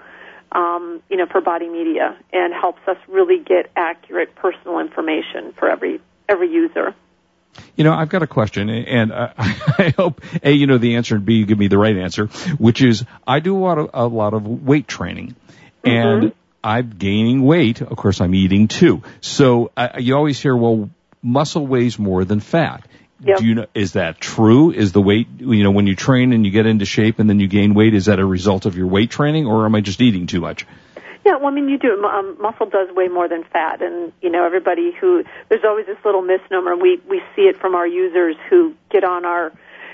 um, 0.51 1.01
you 1.09 1.17
know, 1.17 1.25
for 1.25 1.41
body 1.41 1.69
media, 1.69 2.17
and 2.33 2.53
helps 2.53 2.81
us 2.87 2.97
really 3.07 3.39
get 3.39 3.71
accurate 3.75 4.35
personal 4.35 4.79
information 4.79 5.53
for 5.53 5.69
every 5.69 6.01
every 6.27 6.51
user. 6.51 6.93
You 7.75 7.83
know, 7.83 7.93
I've 7.93 8.09
got 8.09 8.23
a 8.23 8.27
question, 8.27 8.69
and 8.69 9.11
uh, 9.11 9.33
I 9.37 9.93
hope 9.95 10.21
a 10.43 10.51
you 10.51 10.67
know 10.67 10.77
the 10.77 10.95
answer, 10.95 11.15
and 11.15 11.25
b 11.25 11.35
you 11.35 11.45
give 11.45 11.59
me 11.59 11.67
the 11.67 11.77
right 11.77 11.97
answer, 11.97 12.27
which 12.57 12.81
is 12.81 13.05
I 13.25 13.39
do 13.39 13.57
a 13.57 13.59
lot 13.59 13.77
of 13.77 13.89
a 13.93 14.07
lot 14.07 14.33
of 14.33 14.45
weight 14.45 14.87
training, 14.87 15.35
and 15.83 16.33
I'm 16.63 16.89
gaining 16.89 17.43
weight. 17.43 17.81
Of 17.81 17.95
course, 17.97 18.21
I'm 18.21 18.35
eating 18.35 18.67
too. 18.67 19.03
So 19.21 19.71
uh, 19.75 19.89
you 19.97 20.15
always 20.15 20.39
hear, 20.39 20.55
well, 20.55 20.89
muscle 21.21 21.65
weighs 21.65 21.97
more 21.97 22.23
than 22.23 22.39
fat. 22.39 22.85
Yep. 23.23 23.37
Do 23.37 23.45
you 23.45 23.55
know, 23.55 23.67
is 23.75 23.93
that 23.93 24.19
true? 24.19 24.71
Is 24.71 24.93
the 24.93 25.01
weight, 25.01 25.27
you 25.37 25.63
know, 25.63 25.71
when 25.71 25.85
you 25.85 25.95
train 25.95 26.33
and 26.33 26.43
you 26.43 26.51
get 26.51 26.65
into 26.65 26.85
shape 26.85 27.19
and 27.19 27.29
then 27.29 27.39
you 27.39 27.47
gain 27.47 27.75
weight, 27.75 27.93
is 27.93 28.05
that 28.05 28.19
a 28.19 28.25
result 28.25 28.65
of 28.65 28.75
your 28.75 28.87
weight 28.87 29.11
training 29.11 29.45
or 29.45 29.65
am 29.65 29.75
I 29.75 29.81
just 29.81 30.01
eating 30.01 30.25
too 30.25 30.41
much? 30.41 30.65
Yeah, 31.23 31.35
well, 31.35 31.47
I 31.47 31.51
mean, 31.51 31.69
you 31.69 31.77
do. 31.77 32.03
Um, 32.03 32.37
muscle 32.41 32.65
does 32.65 32.89
weigh 32.95 33.07
more 33.07 33.29
than 33.29 33.43
fat, 33.43 33.83
and 33.83 34.11
you 34.23 34.31
know, 34.31 34.43
everybody 34.43 34.91
who 34.99 35.23
there's 35.49 35.63
always 35.63 35.85
this 35.85 35.97
little 36.03 36.23
misnomer. 36.23 36.75
We 36.75 36.99
we 37.07 37.21
see 37.35 37.43
it 37.43 37.59
from 37.59 37.75
our 37.75 37.85
users 37.85 38.35
who 38.49 38.73
get 38.89 39.03
on 39.03 39.23
our 39.23 39.51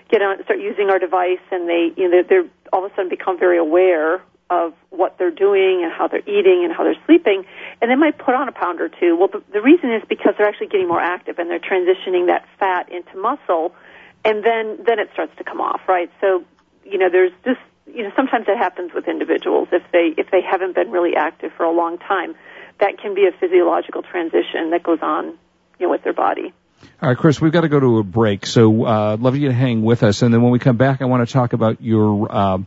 get 0.09 0.21
on 0.21 0.41
start 0.45 0.61
using 0.61 0.89
our 0.89 0.99
device, 0.99 1.43
and 1.51 1.67
they 1.67 1.91
you 1.97 2.07
know 2.07 2.11
they're, 2.11 2.23
they're 2.23 2.49
all 2.71 2.85
of 2.85 2.91
a 2.93 2.95
sudden 2.95 3.09
become 3.09 3.37
very 3.37 3.57
aware 3.57 4.21
of 4.49 4.73
what 4.89 5.17
they're 5.17 5.31
doing 5.31 5.81
and 5.83 5.91
how 5.91 6.07
they're 6.07 6.27
eating 6.27 6.63
and 6.63 6.73
how 6.73 6.83
they're 6.83 7.01
sleeping, 7.05 7.43
and 7.81 7.91
they 7.91 7.95
might 7.95 8.17
put 8.17 8.33
on 8.33 8.47
a 8.47 8.51
pound 8.51 8.79
or 8.79 8.89
two. 8.89 9.15
Well, 9.17 9.27
the, 9.27 9.43
the 9.51 9.61
reason 9.61 9.93
is 9.93 10.03
because 10.07 10.35
they're 10.37 10.47
actually 10.47 10.67
getting 10.67 10.87
more 10.87 11.01
active 11.01 11.37
and 11.39 11.49
they're 11.49 11.59
transitioning 11.59 12.27
that 12.27 12.45
fat 12.59 12.89
into 12.91 13.17
muscle, 13.17 13.75
and 14.23 14.43
then 14.43 14.79
then 14.85 14.99
it 14.99 15.09
starts 15.13 15.35
to 15.37 15.43
come 15.43 15.59
off, 15.59 15.81
right? 15.87 16.09
So, 16.21 16.43
you 16.85 16.97
know, 16.97 17.09
there's 17.09 17.33
just 17.43 17.59
you 17.85 18.03
know 18.03 18.11
sometimes 18.15 18.45
that 18.47 18.57
happens 18.57 18.93
with 18.93 19.07
individuals 19.07 19.67
if 19.71 19.83
they 19.91 20.13
if 20.17 20.31
they 20.31 20.41
haven't 20.41 20.75
been 20.75 20.91
really 20.91 21.15
active 21.15 21.51
for 21.57 21.63
a 21.63 21.71
long 21.71 21.97
time, 21.97 22.35
that 22.79 22.99
can 22.99 23.15
be 23.15 23.27
a 23.27 23.37
physiological 23.37 24.01
transition 24.03 24.71
that 24.71 24.83
goes 24.83 24.99
on, 25.01 25.37
you 25.79 25.87
know, 25.87 25.89
with 25.89 26.03
their 26.03 26.13
body. 26.13 26.53
All 27.01 27.09
right, 27.09 27.17
Chris, 27.17 27.41
we've 27.41 27.51
got 27.51 27.61
to 27.61 27.69
go 27.69 27.79
to 27.79 27.97
a 27.97 28.03
break, 28.03 28.45
so 28.45 28.85
uh, 28.85 29.13
I'd 29.13 29.19
love 29.19 29.35
you 29.35 29.49
to 29.49 29.53
hang 29.53 29.83
with 29.83 30.03
us, 30.03 30.21
and 30.21 30.33
then 30.33 30.41
when 30.41 30.51
we 30.51 30.59
come 30.59 30.77
back, 30.77 31.01
I 31.01 31.05
want 31.05 31.27
to 31.27 31.33
talk 31.33 31.51
about 31.53 31.81
your. 31.81 32.31
Uh, 32.31 32.57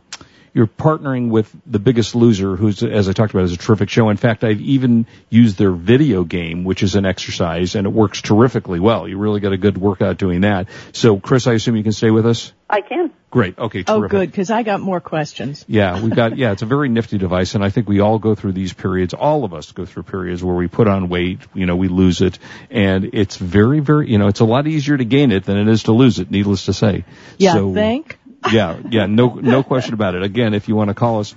you're 0.53 0.67
partnering 0.67 1.29
with 1.29 1.53
the 1.65 1.79
biggest 1.79 2.15
loser 2.15 2.55
who's 2.55 2.83
as 2.83 3.07
i 3.07 3.13
talked 3.13 3.33
about 3.33 3.43
is 3.43 3.53
a 3.53 3.57
terrific 3.57 3.89
show 3.89 4.09
in 4.09 4.17
fact 4.17 4.43
i've 4.43 4.61
even 4.61 5.05
used 5.29 5.57
their 5.57 5.71
video 5.71 6.23
game 6.23 6.63
which 6.63 6.83
is 6.83 6.95
an 6.95 7.05
exercise 7.05 7.75
and 7.75 7.87
it 7.87 7.89
works 7.91 8.21
terrifically 8.21 8.79
well 8.79 9.07
you 9.07 9.17
really 9.17 9.39
got 9.39 9.53
a 9.53 9.57
good 9.57 9.77
workout 9.77 10.17
doing 10.17 10.41
that 10.41 10.67
so 10.91 11.19
chris 11.19 11.47
i 11.47 11.53
assume 11.53 11.75
you 11.75 11.83
can 11.83 11.91
stay 11.91 12.11
with 12.11 12.25
us 12.25 12.53
I 12.69 12.79
can. 12.79 13.11
great 13.29 13.59
okay 13.59 13.83
oh, 13.85 13.99
terrific. 13.99 14.15
Oh, 14.15 14.19
good, 14.19 14.31
because 14.31 14.49
I 14.49 14.63
got 14.63 14.79
more 14.79 15.01
questions. 15.01 15.65
yeah 15.67 16.01
we've 16.01 16.15
got 16.15 16.37
yeah 16.41 16.53
it's 16.53 16.61
a 16.61 16.65
very 16.65 16.87
nifty 16.87 17.17
device 17.17 17.53
and 17.55 17.63
i 17.63 17.69
think 17.69 17.89
we 17.89 17.99
all 17.99 18.17
go 18.17 18.33
through 18.33 18.53
these 18.53 18.71
periods 18.71 19.13
all 19.13 19.43
of 19.43 19.53
us 19.53 19.71
go 19.73 19.85
through 19.85 20.03
periods 20.03 20.41
where 20.43 20.55
we 20.55 20.67
put 20.67 20.87
on 20.87 21.09
weight 21.09 21.39
you 21.53 21.65
know 21.65 21.75
we 21.75 21.89
lose 21.89 22.21
it 22.21 22.39
and 22.69 23.09
it's 23.13 23.35
very 23.35 23.81
very 23.81 24.09
you 24.09 24.17
know 24.17 24.27
it's 24.27 24.39
a 24.39 24.45
lot 24.45 24.67
easier 24.67 24.95
to 24.95 25.05
gain 25.05 25.31
it 25.31 25.43
than 25.43 25.57
it 25.57 25.67
is 25.67 25.83
to 25.83 25.91
lose 25.91 26.19
it 26.19 26.31
needless 26.31 26.65
to 26.65 26.73
say 26.73 27.03
Yeah, 27.37 27.53
so, 27.53 27.73
think. 27.73 28.17
Yeah, 28.49 28.79
yeah, 28.89 29.05
no, 29.05 29.35
no 29.35 29.63
question 29.63 29.93
about 29.93 30.15
it. 30.15 30.23
Again, 30.23 30.53
if 30.53 30.67
you 30.67 30.75
want 30.75 30.87
to 30.89 30.93
call 30.93 31.19
us, 31.19 31.35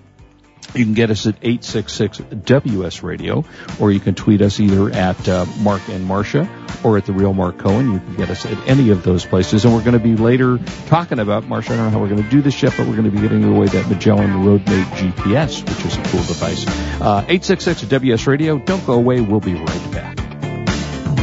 you 0.73 0.85
can 0.85 0.95
get 0.95 1.11
us 1.11 1.27
at 1.27 1.37
866 1.43 2.19
WS 2.45 3.03
Radio, 3.03 3.45
or 3.79 3.93
you 3.93 4.01
can 4.01 4.15
tweet 4.15 4.41
us 4.41 4.59
either 4.59 4.91
at 4.91 5.29
uh, 5.29 5.45
Mark 5.61 5.87
and 5.89 6.09
Marsha 6.09 6.49
or 6.85 6.97
at 6.97 7.07
the 7.07 7.13
real 7.13 7.33
Mark 7.33 7.59
Cohen. 7.59 7.93
You 7.93 7.99
can 8.01 8.17
get 8.17 8.31
us 8.31 8.47
at 8.47 8.69
any 8.69 8.91
of 8.91 9.03
those 9.03 9.25
places. 9.25 9.65
And 9.65 9.75
we're 9.75 9.85
going 9.85 9.93
to 9.93 9.99
be 9.99 10.17
later 10.17 10.59
talking 10.87 11.19
about, 11.19 11.45
Marsha, 11.45 11.73
I 11.73 11.77
don't 11.77 11.85
know 11.87 11.91
how 11.91 12.01
we're 12.01 12.09
going 12.09 12.25
to 12.25 12.31
do 12.31 12.43
this 12.43 12.61
yet, 12.63 12.75
but 12.77 12.87
we're 12.87 12.97
going 12.97 13.05
to 13.05 13.11
be 13.11 13.21
giving 13.21 13.45
away 13.45 13.67
that 13.67 13.89
Magellan 13.89 14.31
Roadmate 14.31 14.85
GPS, 14.97 15.61
which 15.69 15.85
is 15.85 15.97
a 15.97 16.03
cool 16.11 16.25
device. 16.25 16.67
Uh, 17.01 17.25
866 17.29 17.83
WS 17.83 18.27
Radio. 18.27 18.59
Don't 18.59 18.85
go 18.87 18.95
away. 18.95 19.21
We'll 19.21 19.41
be 19.41 19.55
right 19.55 19.93
back. 19.93 20.17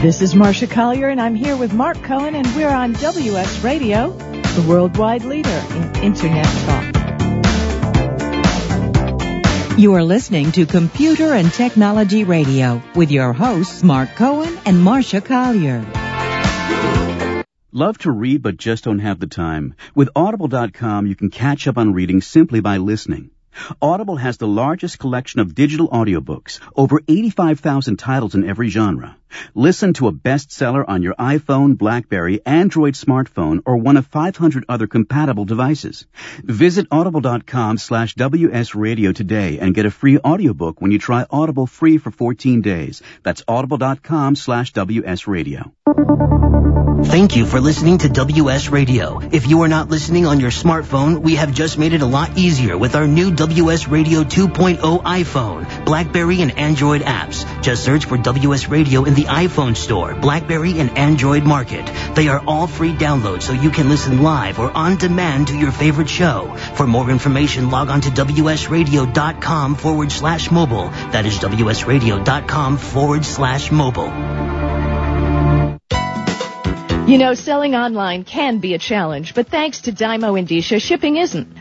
This 0.01 0.21
is 0.21 0.33
Marsha 0.33 0.69
Collier, 0.69 1.09
and 1.09 1.21
I'm 1.21 1.35
here 1.35 1.55
with 1.55 1.73
Mark 1.73 2.01
Cohen, 2.01 2.35
and 2.35 2.47
we're 2.55 2.69
on 2.69 2.93
WS 2.93 3.63
Radio, 3.63 4.17
the 4.55 4.61
worldwide 4.63 5.23
leader 5.23 5.63
in 5.71 5.95
Internet 6.03 6.45
talk. 6.45 7.01
You 9.77 9.93
are 9.93 10.03
listening 10.03 10.51
to 10.51 10.65
Computer 10.65 11.33
and 11.33 11.49
Technology 11.51 12.25
Radio 12.25 12.81
with 12.93 13.11
your 13.11 13.31
hosts 13.31 13.81
Mark 13.81 14.09
Cohen 14.15 14.59
and 14.65 14.77
Marsha 14.77 15.23
Collier. 15.23 15.85
Love 17.71 17.97
to 17.99 18.11
read 18.11 18.41
but 18.41 18.57
just 18.57 18.83
don't 18.83 18.99
have 18.99 19.21
the 19.21 19.27
time? 19.27 19.75
With 19.95 20.09
Audible.com, 20.13 21.07
you 21.07 21.15
can 21.15 21.29
catch 21.29 21.69
up 21.69 21.77
on 21.77 21.93
reading 21.93 22.19
simply 22.19 22.59
by 22.59 22.75
listening. 22.77 23.31
Audible 23.81 24.17
has 24.17 24.35
the 24.37 24.47
largest 24.47 24.99
collection 24.99 25.39
of 25.39 25.55
digital 25.55 25.87
audiobooks, 25.87 26.59
over 26.75 26.99
85,000 27.07 27.95
titles 27.95 28.35
in 28.35 28.43
every 28.43 28.67
genre. 28.67 29.15
Listen 29.53 29.93
to 29.93 30.07
a 30.07 30.13
bestseller 30.13 30.83
on 30.87 31.03
your 31.03 31.15
iPhone, 31.15 31.77
Blackberry, 31.77 32.41
Android 32.45 32.93
smartphone, 32.93 33.61
or 33.65 33.77
one 33.77 33.97
of 33.97 34.07
500 34.07 34.65
other 34.67 34.87
compatible 34.87 35.45
devices. 35.45 36.05
Visit 36.43 36.87
audible.com 36.91 37.77
slash 37.77 38.15
wsradio 38.15 39.15
today 39.15 39.59
and 39.59 39.75
get 39.75 39.85
a 39.85 39.91
free 39.91 40.17
audiobook 40.17 40.81
when 40.81 40.91
you 40.91 40.99
try 40.99 41.25
Audible 41.29 41.67
free 41.67 41.97
for 41.97 42.11
14 42.11 42.61
days. 42.61 43.01
That's 43.23 43.43
audible.com 43.47 44.35
slash 44.35 44.73
wsradio. 44.73 45.71
Thank 47.03 47.35
you 47.35 47.45
for 47.45 47.59
listening 47.59 47.97
to 47.99 48.09
WS 48.09 48.69
Radio. 48.69 49.19
If 49.19 49.47
you 49.47 49.63
are 49.63 49.67
not 49.67 49.89
listening 49.89 50.27
on 50.27 50.39
your 50.39 50.51
smartphone, 50.51 51.21
we 51.21 51.35
have 51.35 51.51
just 51.51 51.77
made 51.77 51.93
it 51.93 52.01
a 52.01 52.05
lot 52.05 52.37
easier 52.37 52.77
with 52.77 52.95
our 52.95 53.07
new 53.07 53.31
WS 53.31 53.87
Radio 53.87 54.23
2.0 54.23 54.77
iPhone, 55.03 55.85
BlackBerry, 55.85 56.41
and 56.41 56.57
Android 56.57 57.01
apps. 57.01 57.43
Just 57.61 57.83
search 57.83 58.05
for 58.05 58.17
WS 58.17 58.69
Radio 58.69 59.03
in 59.05 59.15
the 59.15 59.20
iPhone 59.23 59.75
store, 59.75 60.15
BlackBerry, 60.15 60.79
and 60.79 60.97
Android 60.97 61.43
market. 61.43 61.85
They 62.15 62.27
are 62.27 62.43
all 62.45 62.67
free 62.67 62.93
downloads 62.93 63.43
so 63.43 63.53
you 63.53 63.69
can 63.69 63.89
listen 63.89 64.21
live 64.21 64.59
or 64.59 64.71
on 64.71 64.97
demand 64.97 65.47
to 65.47 65.57
your 65.57 65.71
favorite 65.71 66.09
show. 66.09 66.55
For 66.75 66.87
more 66.87 67.09
information, 67.09 67.69
log 67.69 67.89
on 67.89 68.01
to 68.01 68.09
WSRadio.com 68.09 69.75
forward 69.75 70.11
slash 70.11 70.51
mobile. 70.51 70.89
That 71.11 71.25
is 71.25 71.37
WSRadio.com 71.39 72.77
forward 72.77 73.25
slash 73.25 73.71
mobile. 73.71 74.11
You 77.07 77.17
know, 77.17 77.33
selling 77.33 77.75
online 77.75 78.23
can 78.23 78.59
be 78.59 78.73
a 78.73 78.77
challenge, 78.77 79.33
but 79.33 79.49
thanks 79.49 79.81
to 79.81 79.91
Dymo 79.91 80.39
Endicia, 80.39 80.81
shipping 80.81 81.17
isn't. 81.17 81.60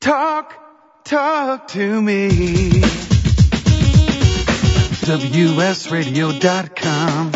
Talk, 0.00 0.54
talk 1.04 1.66
to 1.68 2.00
me. 2.00 2.28
WSRadio.com. 5.08 7.32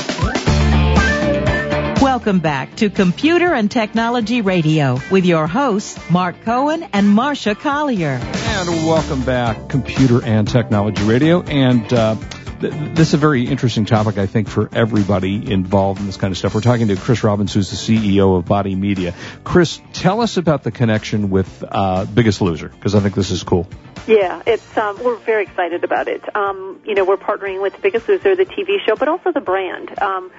Welcome 2.01 2.39
back 2.39 2.77
to 2.77 2.89
Computer 2.89 3.53
and 3.53 3.69
Technology 3.69 4.43
Radio 4.43 5.01
with 5.11 5.25
your 5.25 5.49
hosts, 5.49 5.99
Mark 6.09 6.41
Cohen 6.45 6.85
and 6.93 7.09
Marsha 7.09 7.59
Collier. 7.59 8.21
And 8.23 8.69
welcome 8.87 9.25
back, 9.25 9.69
Computer 9.69 10.25
and 10.25 10.47
Technology 10.47 11.03
Radio. 11.03 11.43
And 11.43 11.93
uh, 11.93 12.15
th- 12.63 12.95
this 12.95 13.09
is 13.09 13.15
a 13.15 13.19
very 13.19 13.47
interesting 13.47 13.85
topic, 13.85 14.17
I 14.17 14.27
think, 14.27 14.49
for 14.49 14.69
everybody 14.73 15.53
involved 15.53 16.01
in 16.01 16.07
this 16.07 16.17
kind 16.17 16.33
of 16.33 16.39
stuff. 16.39 16.55
We're 16.55 16.63
talking 16.63 16.89
to 16.89 16.97
Chris 16.97 17.23
Robbins, 17.23 17.53
who's 17.53 17.71
the 17.71 17.77
CEO 17.77 18.39
of 18.39 18.47
Body 18.47 18.75
Media. 18.75 19.15
Chris, 19.45 19.81
tell 19.93 20.21
us 20.21 20.37
about 20.37 20.63
the 20.63 20.71
connection 20.71 21.31
with 21.31 21.65
uh, 21.69 22.07
Biggest 22.07 22.41
Loser, 22.41 22.69
because 22.69 22.95
I 22.95 23.01
think 23.01 23.15
this 23.15 23.31
is 23.31 23.43
cool. 23.43 23.69
Yeah, 24.07 24.43
it's 24.47 24.77
um, 24.77 25.03
we're 25.03 25.17
very 25.17 25.45
excited 25.45 25.85
about 25.85 26.09
it. 26.09 26.23
Um, 26.35 26.81
you 26.85 26.95
know, 26.95 27.05
we're 27.05 27.17
partnering 27.17 27.61
with 27.61 27.81
Biggest 27.83 28.09
Loser, 28.09 28.35
the 28.35 28.47
TV 28.47 28.79
show, 28.87 28.97
but 28.97 29.09
also 29.09 29.33
the 29.33 29.41
brand 29.41 29.97
um, 30.01 30.33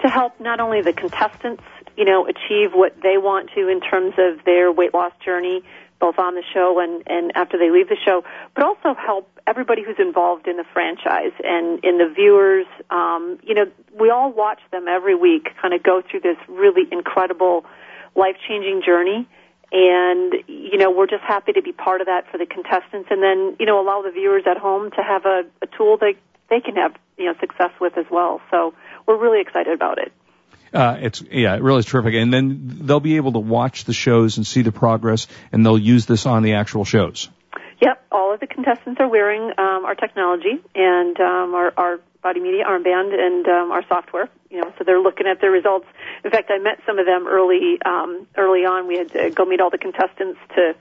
to 0.00 0.08
help 0.08 0.40
not 0.40 0.60
only 0.60 0.82
the 0.82 0.92
contestants, 0.92 1.62
you 1.96 2.04
know, 2.04 2.26
achieve 2.26 2.72
what 2.72 3.00
they 3.02 3.18
want 3.18 3.50
to 3.54 3.68
in 3.68 3.80
terms 3.80 4.14
of 4.18 4.44
their 4.44 4.72
weight 4.72 4.94
loss 4.94 5.12
journey, 5.24 5.62
both 6.00 6.18
on 6.18 6.34
the 6.34 6.42
show 6.52 6.80
and 6.80 7.02
and 7.06 7.32
after 7.34 7.58
they 7.58 7.70
leave 7.70 7.88
the 7.88 7.96
show, 8.04 8.24
but 8.54 8.64
also 8.64 8.94
help 8.94 9.28
everybody 9.46 9.82
who's 9.82 9.98
involved 9.98 10.46
in 10.46 10.56
the 10.56 10.64
franchise 10.72 11.32
and 11.42 11.82
in 11.84 11.98
the 11.98 12.12
viewers. 12.14 12.66
Um, 12.90 13.38
you 13.42 13.54
know, 13.54 13.66
we 13.98 14.10
all 14.10 14.32
watch 14.32 14.60
them 14.70 14.88
every 14.88 15.14
week, 15.14 15.48
kind 15.60 15.74
of 15.74 15.82
go 15.82 16.02
through 16.02 16.20
this 16.20 16.36
really 16.48 16.82
incredible, 16.90 17.64
life 18.14 18.36
changing 18.46 18.82
journey. 18.84 19.28
And 19.72 20.34
you 20.46 20.78
know 20.78 20.90
we're 20.90 21.06
just 21.06 21.24
happy 21.24 21.52
to 21.52 21.62
be 21.62 21.72
part 21.72 22.00
of 22.00 22.06
that 22.06 22.30
for 22.30 22.38
the 22.38 22.46
contestants 22.46 23.08
and 23.10 23.22
then 23.22 23.56
you 23.58 23.66
know 23.66 23.80
allow 23.80 24.02
the 24.02 24.10
viewers 24.10 24.44
at 24.46 24.56
home 24.56 24.90
to 24.92 25.02
have 25.02 25.24
a, 25.24 25.42
a 25.62 25.66
tool 25.66 25.96
that 25.98 26.14
they 26.48 26.60
can 26.60 26.76
have 26.76 26.94
you 27.16 27.24
know 27.24 27.34
success 27.40 27.70
with 27.80 27.98
as 27.98 28.06
well. 28.10 28.40
So 28.50 28.74
we're 29.06 29.18
really 29.18 29.40
excited 29.40 29.72
about 29.72 29.98
it 29.98 30.12
Uh, 30.74 30.98
it's 31.00 31.22
yeah, 31.30 31.54
it 31.54 31.62
really 31.62 31.78
is 31.78 31.86
terrific. 31.86 32.14
And 32.14 32.34
then 32.34 32.80
they'll 32.82 32.98
be 32.98 33.16
able 33.16 33.32
to 33.32 33.38
watch 33.38 33.84
the 33.84 33.92
shows 33.92 34.38
and 34.38 34.46
see 34.46 34.62
the 34.62 34.72
progress, 34.72 35.28
and 35.52 35.64
they'll 35.64 35.78
use 35.78 36.06
this 36.06 36.26
on 36.26 36.42
the 36.42 36.54
actual 36.54 36.84
shows. 36.84 37.28
Yep, 37.80 38.04
all 38.10 38.34
of 38.34 38.40
the 38.40 38.48
contestants 38.48 39.00
are 39.00 39.08
wearing 39.08 39.52
um, 39.56 39.84
our 39.84 39.94
technology 39.94 40.60
and 40.74 41.18
um, 41.20 41.54
our, 41.54 41.72
our 41.76 42.00
body 42.22 42.40
media 42.40 42.64
armband 42.64 43.12
and 43.14 43.46
um, 43.46 43.70
our 43.70 43.86
software. 43.86 44.28
You 44.50 44.62
know, 44.62 44.72
so 44.76 44.84
they're 44.84 45.00
looking 45.00 45.26
at 45.26 45.40
their 45.40 45.50
results. 45.50 45.86
In 46.24 46.30
fact, 46.30 46.50
I 46.50 46.58
met 46.58 46.80
some 46.86 46.98
of 46.98 47.06
them 47.06 47.26
early 47.28 47.78
um, 47.84 48.26
early 48.36 48.64
on. 48.64 48.88
We 48.88 48.98
had 48.98 49.12
to 49.12 49.30
go 49.30 49.44
meet 49.44 49.60
all 49.60 49.70
the 49.70 49.78
contestants 49.78 50.40
to 50.56 50.74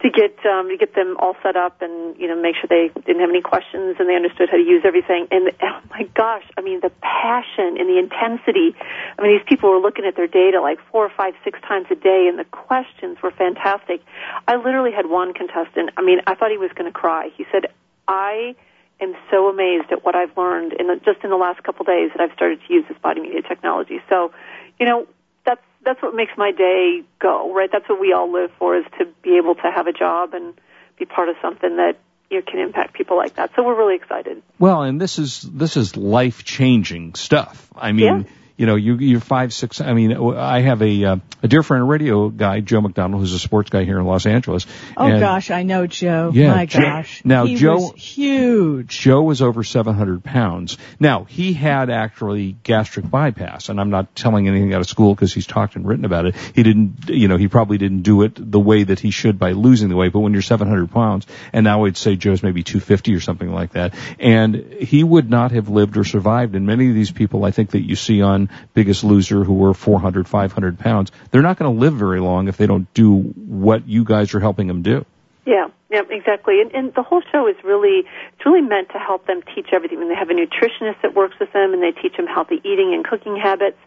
to 0.00 0.10
get 0.10 0.38
um, 0.46 0.68
to 0.68 0.76
get 0.76 0.94
them 0.94 1.16
all 1.18 1.34
set 1.42 1.56
up 1.56 1.82
and 1.82 2.16
you 2.16 2.28
know 2.28 2.40
make 2.40 2.54
sure 2.54 2.68
they 2.70 2.90
didn't 3.02 3.20
have 3.20 3.30
any 3.30 3.42
questions 3.42 3.96
and 3.98 4.08
they 4.08 4.14
understood 4.14 4.48
how 4.48 4.56
to 4.56 4.62
use 4.62 4.82
everything. 4.84 5.26
And 5.30 5.50
oh 5.60 5.80
my 5.90 6.04
gosh, 6.14 6.44
I 6.56 6.60
mean 6.60 6.80
the 6.80 6.92
passion 7.02 7.74
and 7.78 7.88
the 7.88 7.98
intensity. 7.98 8.76
I 9.18 9.22
mean 9.22 9.36
these 9.36 9.46
people 9.48 9.70
were 9.70 9.80
looking 9.80 10.04
at 10.04 10.14
their 10.14 10.28
data 10.28 10.60
like 10.60 10.78
four 10.92 11.04
or 11.04 11.10
five, 11.16 11.34
six 11.42 11.60
times 11.62 11.86
a 11.90 11.96
day, 11.96 12.28
and 12.30 12.38
the 12.38 12.44
questions 12.44 13.18
were 13.22 13.32
fantastic. 13.32 14.00
I 14.46 14.56
literally 14.56 14.92
had 14.92 15.06
one 15.06 15.34
contestant. 15.34 15.90
I 15.96 16.02
mean 16.02 16.20
I 16.26 16.34
thought 16.34 16.50
he 16.52 16.58
was 16.58 16.70
going 16.76 16.90
to 16.90 16.96
cry. 16.96 17.30
He 17.36 17.44
said, 17.52 17.66
"I." 18.06 18.54
am 19.00 19.14
so 19.30 19.48
amazed 19.48 19.92
at 19.92 20.04
what 20.04 20.16
I've 20.16 20.36
learned 20.36 20.72
in 20.72 20.88
the, 20.88 20.96
just 20.96 21.22
in 21.22 21.30
the 21.30 21.36
last 21.36 21.62
couple 21.62 21.82
of 21.82 21.86
days 21.86 22.10
that 22.10 22.20
I've 22.20 22.34
started 22.34 22.58
to 22.66 22.74
use 22.74 22.84
this 22.88 22.98
body 22.98 23.20
media 23.20 23.42
technology. 23.42 24.00
So, 24.08 24.32
you 24.80 24.86
know, 24.86 25.06
that's 25.48 25.60
that's 25.84 26.02
what 26.02 26.14
makes 26.14 26.32
my 26.36 26.52
day 26.52 27.02
go, 27.18 27.54
right? 27.54 27.70
That's 27.72 27.88
what 27.88 28.00
we 28.00 28.12
all 28.12 28.30
live 28.30 28.50
for 28.58 28.76
is 28.76 28.84
to 28.98 29.06
be 29.22 29.38
able 29.38 29.54
to 29.54 29.70
have 29.74 29.86
a 29.86 29.92
job 29.92 30.34
and 30.34 30.54
be 30.98 31.06
part 31.06 31.28
of 31.28 31.36
something 31.40 31.76
that 31.76 31.98
you 32.30 32.38
know, 32.38 32.42
can 32.46 32.60
impact 32.60 32.92
people 32.92 33.16
like 33.16 33.36
that. 33.36 33.52
So 33.56 33.62
we're 33.62 33.76
really 33.76 33.96
excited. 33.96 34.42
Well, 34.58 34.82
and 34.82 35.00
this 35.00 35.18
is 35.18 35.40
this 35.42 35.76
is 35.76 35.96
life 35.96 36.44
changing 36.44 37.14
stuff. 37.14 37.68
I 37.74 37.92
mean, 37.92 38.04
Yeah. 38.04 38.22
You 38.58 38.66
know, 38.66 38.74
you 38.74 38.96
you're 38.96 39.20
five 39.20 39.54
six. 39.54 39.80
I 39.80 39.94
mean, 39.94 40.12
I 40.12 40.60
have 40.60 40.82
a 40.82 41.04
uh, 41.04 41.16
a 41.42 41.48
dear 41.48 41.62
friend, 41.62 41.82
a 41.82 41.86
radio 41.86 42.28
guy, 42.28 42.58
Joe 42.60 42.80
McDonald, 42.80 43.22
who's 43.22 43.32
a 43.32 43.38
sports 43.38 43.70
guy 43.70 43.84
here 43.84 43.98
in 44.00 44.04
Los 44.04 44.26
Angeles. 44.26 44.66
Oh 44.96 45.06
and 45.06 45.20
gosh, 45.20 45.50
I 45.52 45.62
know 45.62 45.86
Joe. 45.86 46.32
Yeah, 46.34 46.54
My 46.54 46.66
Joe- 46.66 46.80
gosh. 46.80 47.22
now, 47.24 47.46
he 47.46 47.54
Joe- 47.54 47.76
was 47.76 47.92
huge. 47.96 48.98
Joe 48.98 49.22
was 49.22 49.40
over 49.42 49.62
700 49.62 50.24
pounds. 50.24 50.76
Now, 50.98 51.22
he 51.24 51.52
had 51.52 51.88
actually 51.88 52.56
gastric 52.64 53.08
bypass, 53.08 53.68
and 53.68 53.80
I'm 53.80 53.90
not 53.90 54.14
telling 54.16 54.48
anything 54.48 54.74
out 54.74 54.80
of 54.80 54.88
school 54.88 55.14
because 55.14 55.32
he's 55.32 55.46
talked 55.46 55.76
and 55.76 55.86
written 55.86 56.04
about 56.04 56.26
it. 56.26 56.34
He 56.54 56.64
didn't, 56.64 57.08
you 57.08 57.28
know, 57.28 57.36
he 57.36 57.46
probably 57.46 57.78
didn't 57.78 58.02
do 58.02 58.22
it 58.22 58.32
the 58.36 58.58
way 58.60 58.82
that 58.82 58.98
he 58.98 59.12
should 59.12 59.38
by 59.38 59.52
losing 59.52 59.88
the 59.88 59.96
weight, 59.96 60.12
but 60.12 60.18
when 60.20 60.32
you're 60.32 60.42
700 60.42 60.90
pounds, 60.90 61.26
and 61.52 61.62
now 61.62 61.84
I'd 61.84 61.96
say 61.96 62.16
Joe's 62.16 62.42
maybe 62.42 62.64
250 62.64 63.14
or 63.14 63.20
something 63.20 63.52
like 63.52 63.72
that, 63.74 63.94
and 64.18 64.56
he 64.80 65.04
would 65.04 65.30
not 65.30 65.52
have 65.52 65.68
lived 65.68 65.96
or 65.96 66.02
survived. 66.02 66.56
And 66.56 66.66
many 66.66 66.88
of 66.88 66.94
these 66.96 67.12
people, 67.12 67.44
I 67.44 67.52
think 67.52 67.70
that 67.70 67.82
you 67.82 67.94
see 67.94 68.20
on 68.20 68.47
Biggest 68.74 69.04
Loser 69.04 69.44
who 69.44 69.54
were 69.54 69.74
400, 69.74 70.28
500 70.28 70.78
pounds, 70.78 71.12
they're 71.30 71.42
not 71.42 71.58
going 71.58 71.72
to 71.72 71.80
live 71.80 71.94
very 71.94 72.20
long 72.20 72.48
if 72.48 72.56
they 72.56 72.66
don't 72.66 72.92
do 72.94 73.16
what 73.16 73.88
you 73.88 74.04
guys 74.04 74.34
are 74.34 74.40
helping 74.40 74.66
them 74.66 74.82
do. 74.82 75.04
Yeah, 75.48 75.68
yeah, 75.90 76.02
exactly. 76.10 76.60
And, 76.60 76.72
and 76.72 76.94
the 76.94 77.02
whole 77.02 77.22
show 77.32 77.48
is 77.48 77.56
really 77.64 78.04
it's 78.34 78.44
really 78.44 78.60
meant 78.60 78.90
to 78.90 78.98
help 78.98 79.26
them 79.26 79.40
teach 79.54 79.68
everything. 79.72 80.02
And 80.02 80.10
they 80.10 80.14
have 80.14 80.28
a 80.28 80.34
nutritionist 80.34 81.00
that 81.02 81.14
works 81.14 81.36
with 81.40 81.50
them, 81.54 81.72
and 81.72 81.82
they 81.82 81.92
teach 81.92 82.18
them 82.18 82.26
healthy 82.26 82.60
eating 82.64 82.92
and 82.92 83.02
cooking 83.02 83.34
habits. 83.34 83.78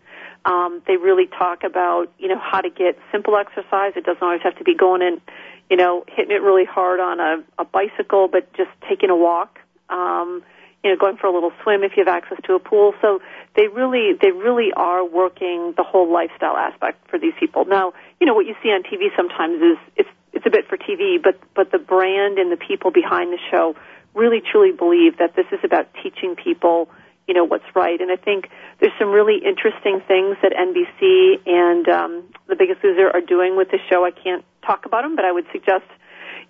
Um, 0.44 0.82
they 0.88 0.98
really 0.98 1.28
talk 1.28 1.64
about 1.64 2.12
you 2.18 2.28
know 2.30 2.40
how 2.40 2.62
to 2.62 2.70
get 2.72 2.98
simple 3.12 3.36
exercise. 3.38 3.94
It 3.96 4.06
doesn't 4.06 4.24
always 4.24 4.42
have 4.42 4.58
to 4.58 4.64
be 4.64 4.74
going 4.74 5.04
in, 5.04 5.22
you 5.70 5.78
know, 5.78 6.04
hitting 6.08 6.36
it 6.36 6.42
really 6.42 6.66
hard 6.66 7.00
on 7.00 7.20
a, 7.20 7.44
a 7.60 7.66
bicycle, 7.66 8.28
but 8.28 8.52
just 8.54 8.72
taking 8.90 9.12
a 9.12 9.16
walk. 9.16 9.60
Um, 9.90 10.42
you 10.84 10.90
know, 10.90 10.98
going 10.98 11.18
for 11.18 11.28
a 11.28 11.34
little 11.34 11.52
swim 11.62 11.84
if 11.84 11.94
you 11.96 12.04
have 12.04 12.14
access 12.14 12.40
to 12.46 12.54
a 12.54 12.60
pool. 12.60 12.94
So 13.02 13.20
they 13.56 13.68
really, 13.68 14.14
they 14.20 14.32
really 14.32 14.74
are 14.76 15.06
working 15.06 15.74
the 15.78 15.84
whole 15.84 16.12
lifestyle 16.12 16.58
aspect 16.58 17.08
for 17.10 17.20
these 17.20 17.34
people. 17.40 17.66
Now, 17.66 17.94
you 18.20 18.26
know, 18.26 18.34
what 18.34 18.46
you 18.46 18.56
see 18.64 18.70
on 18.70 18.84
TV 18.84 19.16
sometimes 19.16 19.62
is 19.62 19.78
it's 19.96 20.10
it's 20.34 20.46
a 20.46 20.50
bit 20.50 20.68
for 20.68 20.78
TV, 20.78 21.22
but 21.22 21.40
but 21.56 21.72
the 21.72 21.78
brand 21.78 22.40
and 22.40 22.52
the 22.52 22.58
people 22.58 22.92
behind 22.92 23.32
the 23.32 23.40
show 23.52 23.76
really 24.14 24.42
truly 24.42 24.72
believe 24.72 25.18
that 25.20 25.36
this 25.36 25.46
is 25.52 25.60
about 25.64 25.88
teaching 26.02 26.36
people, 26.36 26.90
you 27.28 27.34
know, 27.34 27.44
what's 27.46 27.66
right. 27.76 28.00
And 28.02 28.12
I 28.12 28.16
think 28.16 28.50
there's 28.80 28.94
some 29.00 29.10
really 29.10 29.38
interesting 29.38 30.02
things 30.08 30.38
that 30.42 30.52
NBC 30.52 31.48
and 31.48 31.88
um, 31.88 32.24
The 32.48 32.56
Biggest 32.56 32.84
Loser 32.84 33.10
are 33.10 33.22
doing 33.22 33.56
with 33.56 33.70
the 33.72 33.80
show. 33.90 34.06
I 34.06 34.12
can't 34.12 34.44
talk 34.66 34.86
about 34.86 35.04
them, 35.04 35.16
but 35.16 35.26
I 35.26 35.32
would 35.32 35.46
suggest 35.52 35.86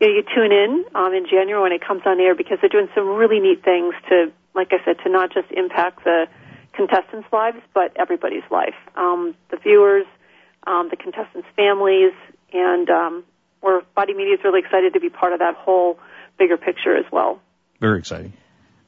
you 0.01 0.07
know 0.07 0.13
you 0.13 0.23
tune 0.23 0.51
in 0.51 0.83
um, 0.95 1.13
in 1.13 1.25
January 1.29 1.61
when 1.61 1.71
it 1.71 1.85
comes 1.85 2.01
on 2.05 2.19
air 2.19 2.35
because 2.35 2.57
they're 2.59 2.69
doing 2.69 2.89
some 2.95 3.07
really 3.07 3.39
neat 3.39 3.63
things 3.63 3.93
to, 4.09 4.31
like 4.55 4.69
I 4.71 4.83
said, 4.83 4.97
to 5.03 5.09
not 5.09 5.31
just 5.31 5.49
impact 5.51 6.03
the 6.03 6.27
contestants' 6.73 7.27
lives, 7.31 7.59
but 7.73 7.95
everybody's 7.95 8.43
life. 8.49 8.75
Um, 8.95 9.35
the 9.51 9.57
viewers, 9.57 10.05
um, 10.65 10.89
the 10.89 10.97
contestants' 10.97 11.47
families, 11.55 12.13
and 12.51 12.89
um, 12.89 13.23
we're 13.61 13.81
Body 13.95 14.13
Media 14.15 14.33
is 14.33 14.39
really 14.43 14.59
excited 14.59 14.93
to 14.93 14.99
be 14.99 15.09
part 15.09 15.33
of 15.33 15.39
that 15.39 15.55
whole 15.55 15.99
bigger 16.39 16.57
picture 16.57 16.97
as 16.97 17.05
well. 17.11 17.39
Very 17.79 17.99
exciting. 17.99 18.33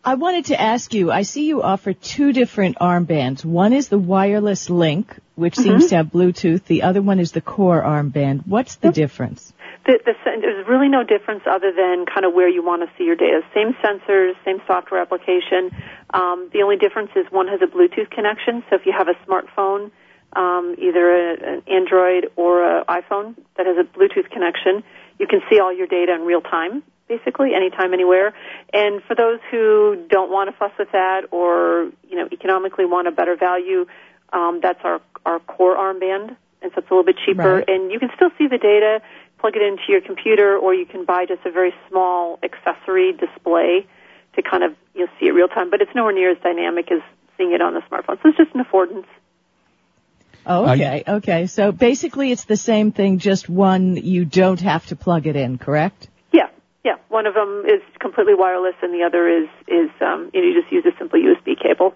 I 0.06 0.16
wanted 0.16 0.46
to 0.46 0.60
ask 0.60 0.94
you, 0.94 1.12
I 1.12 1.22
see 1.22 1.46
you 1.46 1.62
offer 1.62 1.94
two 1.94 2.34
different 2.34 2.78
armbands. 2.80 3.46
One 3.46 3.72
is 3.72 3.88
the 3.88 3.98
wireless 3.98 4.70
link, 4.70 5.16
which 5.36 5.56
Mm-hmm. 5.56 5.64
seems 5.64 5.88
to 5.90 5.96
have 5.98 6.08
Bluetooth. 6.08 6.66
The 6.66 6.84
other 6.84 7.02
one 7.02 7.20
is 7.20 7.32
the 7.32 7.42
core 7.42 7.82
armband. 7.82 8.46
What's 8.46 8.76
the 8.76 8.92
difference? 8.92 9.54
The, 9.86 10.00
the, 10.06 10.14
there's 10.26 10.68
really 10.68 10.90
no 10.90 11.04
difference 11.04 11.44
other 11.50 11.72
than 11.72 12.06
kind 12.06 12.26
of 12.26 12.34
where 12.34 12.50
you 12.50 12.64
want 12.66 12.82
to 12.88 12.98
see 12.98 13.06
your 13.06 13.16
data. 13.16 13.42
Same 13.54 13.74
sensors, 13.84 14.34
same 14.46 14.62
software 14.68 15.02
application. 15.02 15.72
Um, 16.14 16.50
the 16.52 16.62
only 16.64 16.78
difference 16.78 17.12
is 17.16 17.26
one 17.32 17.48
has 17.48 17.62
a 17.62 17.68
Bluetooth 17.68 18.10
connection. 18.12 18.64
So 18.70 18.76
if 18.76 18.86
you 18.86 18.94
have 18.98 19.08
a 19.08 19.16
smartphone, 19.26 19.92
um, 20.36 20.76
either 20.80 21.12
a, 21.12 21.56
an 21.56 21.64
Android 21.68 22.32
or 22.36 22.80
an 22.80 22.84
iPhone 22.90 23.36
that 23.58 23.66
has 23.68 23.78
a 23.78 23.84
Bluetooth 23.98 24.30
connection, 24.32 24.84
you 25.20 25.28
can 25.28 25.42
see 25.50 25.60
all 25.60 25.74
your 25.76 25.88
data 25.88 26.14
in 26.14 26.22
real 26.22 26.42
time, 26.42 26.84
basically, 27.08 27.54
anytime, 27.54 27.94
anywhere. 27.94 28.34
And 28.74 29.02
for 29.04 29.16
those 29.16 29.40
who 29.52 30.06
don't 30.10 30.32
want 30.32 30.50
to 30.50 30.58
fuss 30.58 30.72
with 30.78 30.92
that 30.92 31.28
or, 31.32 31.92
you 32.10 32.16
know, 32.16 32.28
economically 32.32 32.86
want 32.86 33.08
a 33.08 33.12
better 33.12 33.36
value, 33.36 33.86
um, 34.32 34.60
that's 34.62 34.80
our, 34.84 35.02
our 35.26 35.40
core 35.40 35.76
armband. 35.76 36.36
And 36.62 36.72
so 36.74 36.80
it's 36.80 36.90
a 36.90 36.94
little 36.94 37.04
bit 37.04 37.18
cheaper. 37.26 37.58
Right. 37.58 37.70
And 37.70 37.92
you 37.92 38.00
can 38.00 38.10
still 38.16 38.30
see 38.38 38.48
the 38.48 38.58
data, 38.58 39.02
plug 39.40 39.56
it 39.56 39.62
into 39.62 39.84
your 39.90 40.02
computer, 40.02 40.58
or 40.58 40.74
you 40.74 40.86
can 40.86 41.06
buy 41.06 41.26
just 41.26 41.46
a 41.46 41.52
very 41.52 41.74
small 41.90 42.40
accessory 42.42 43.14
display 43.14 43.86
to 44.36 44.42
kind 44.42 44.64
of, 44.64 44.74
you 44.96 45.02
know, 45.02 45.12
see 45.20 45.28
it 45.28 45.32
real 45.32 45.50
time. 45.50 45.70
But 45.70 45.82
it's 45.82 45.92
nowhere 45.94 46.14
near 46.14 46.32
as 46.32 46.38
dynamic 46.42 46.92
as 46.92 47.02
seeing 47.38 47.54
it 47.54 47.62
on 47.62 47.74
the 47.74 47.82
smartphone. 47.82 48.22
So 48.24 48.30
it's 48.30 48.38
just 48.38 48.56
an 48.56 48.64
affordance. 48.64 49.06
Oh, 50.46 50.72
okay, 50.72 51.04
okay. 51.08 51.48
So 51.48 51.72
basically 51.72 52.32
it's 52.32 52.44
the 52.46 52.58
same 52.58 52.92
thing, 52.92 53.20
just 53.20 53.48
one 53.48 53.96
you 53.96 54.26
don't 54.26 54.60
have 54.60 54.86
to 54.88 54.96
plug 54.96 55.26
it 55.26 55.36
in, 55.36 55.58
correct? 55.58 56.10
Yeah, 57.14 57.20
yeah. 57.20 57.24
One 57.24 57.28
of 57.28 57.34
them 57.34 57.64
is 57.66 57.82
completely 58.00 58.34
wireless, 58.36 58.76
and 58.82 58.94
the 58.94 59.04
other 59.04 59.28
is 59.28 59.50
is 59.68 59.90
um, 60.02 60.32
you, 60.34 60.42
know, 60.42 60.48
you 60.48 60.62
just 60.62 60.72
use 60.72 60.86
a 60.86 60.98
simple 60.98 61.20
USB 61.20 61.62
cable. 61.62 61.94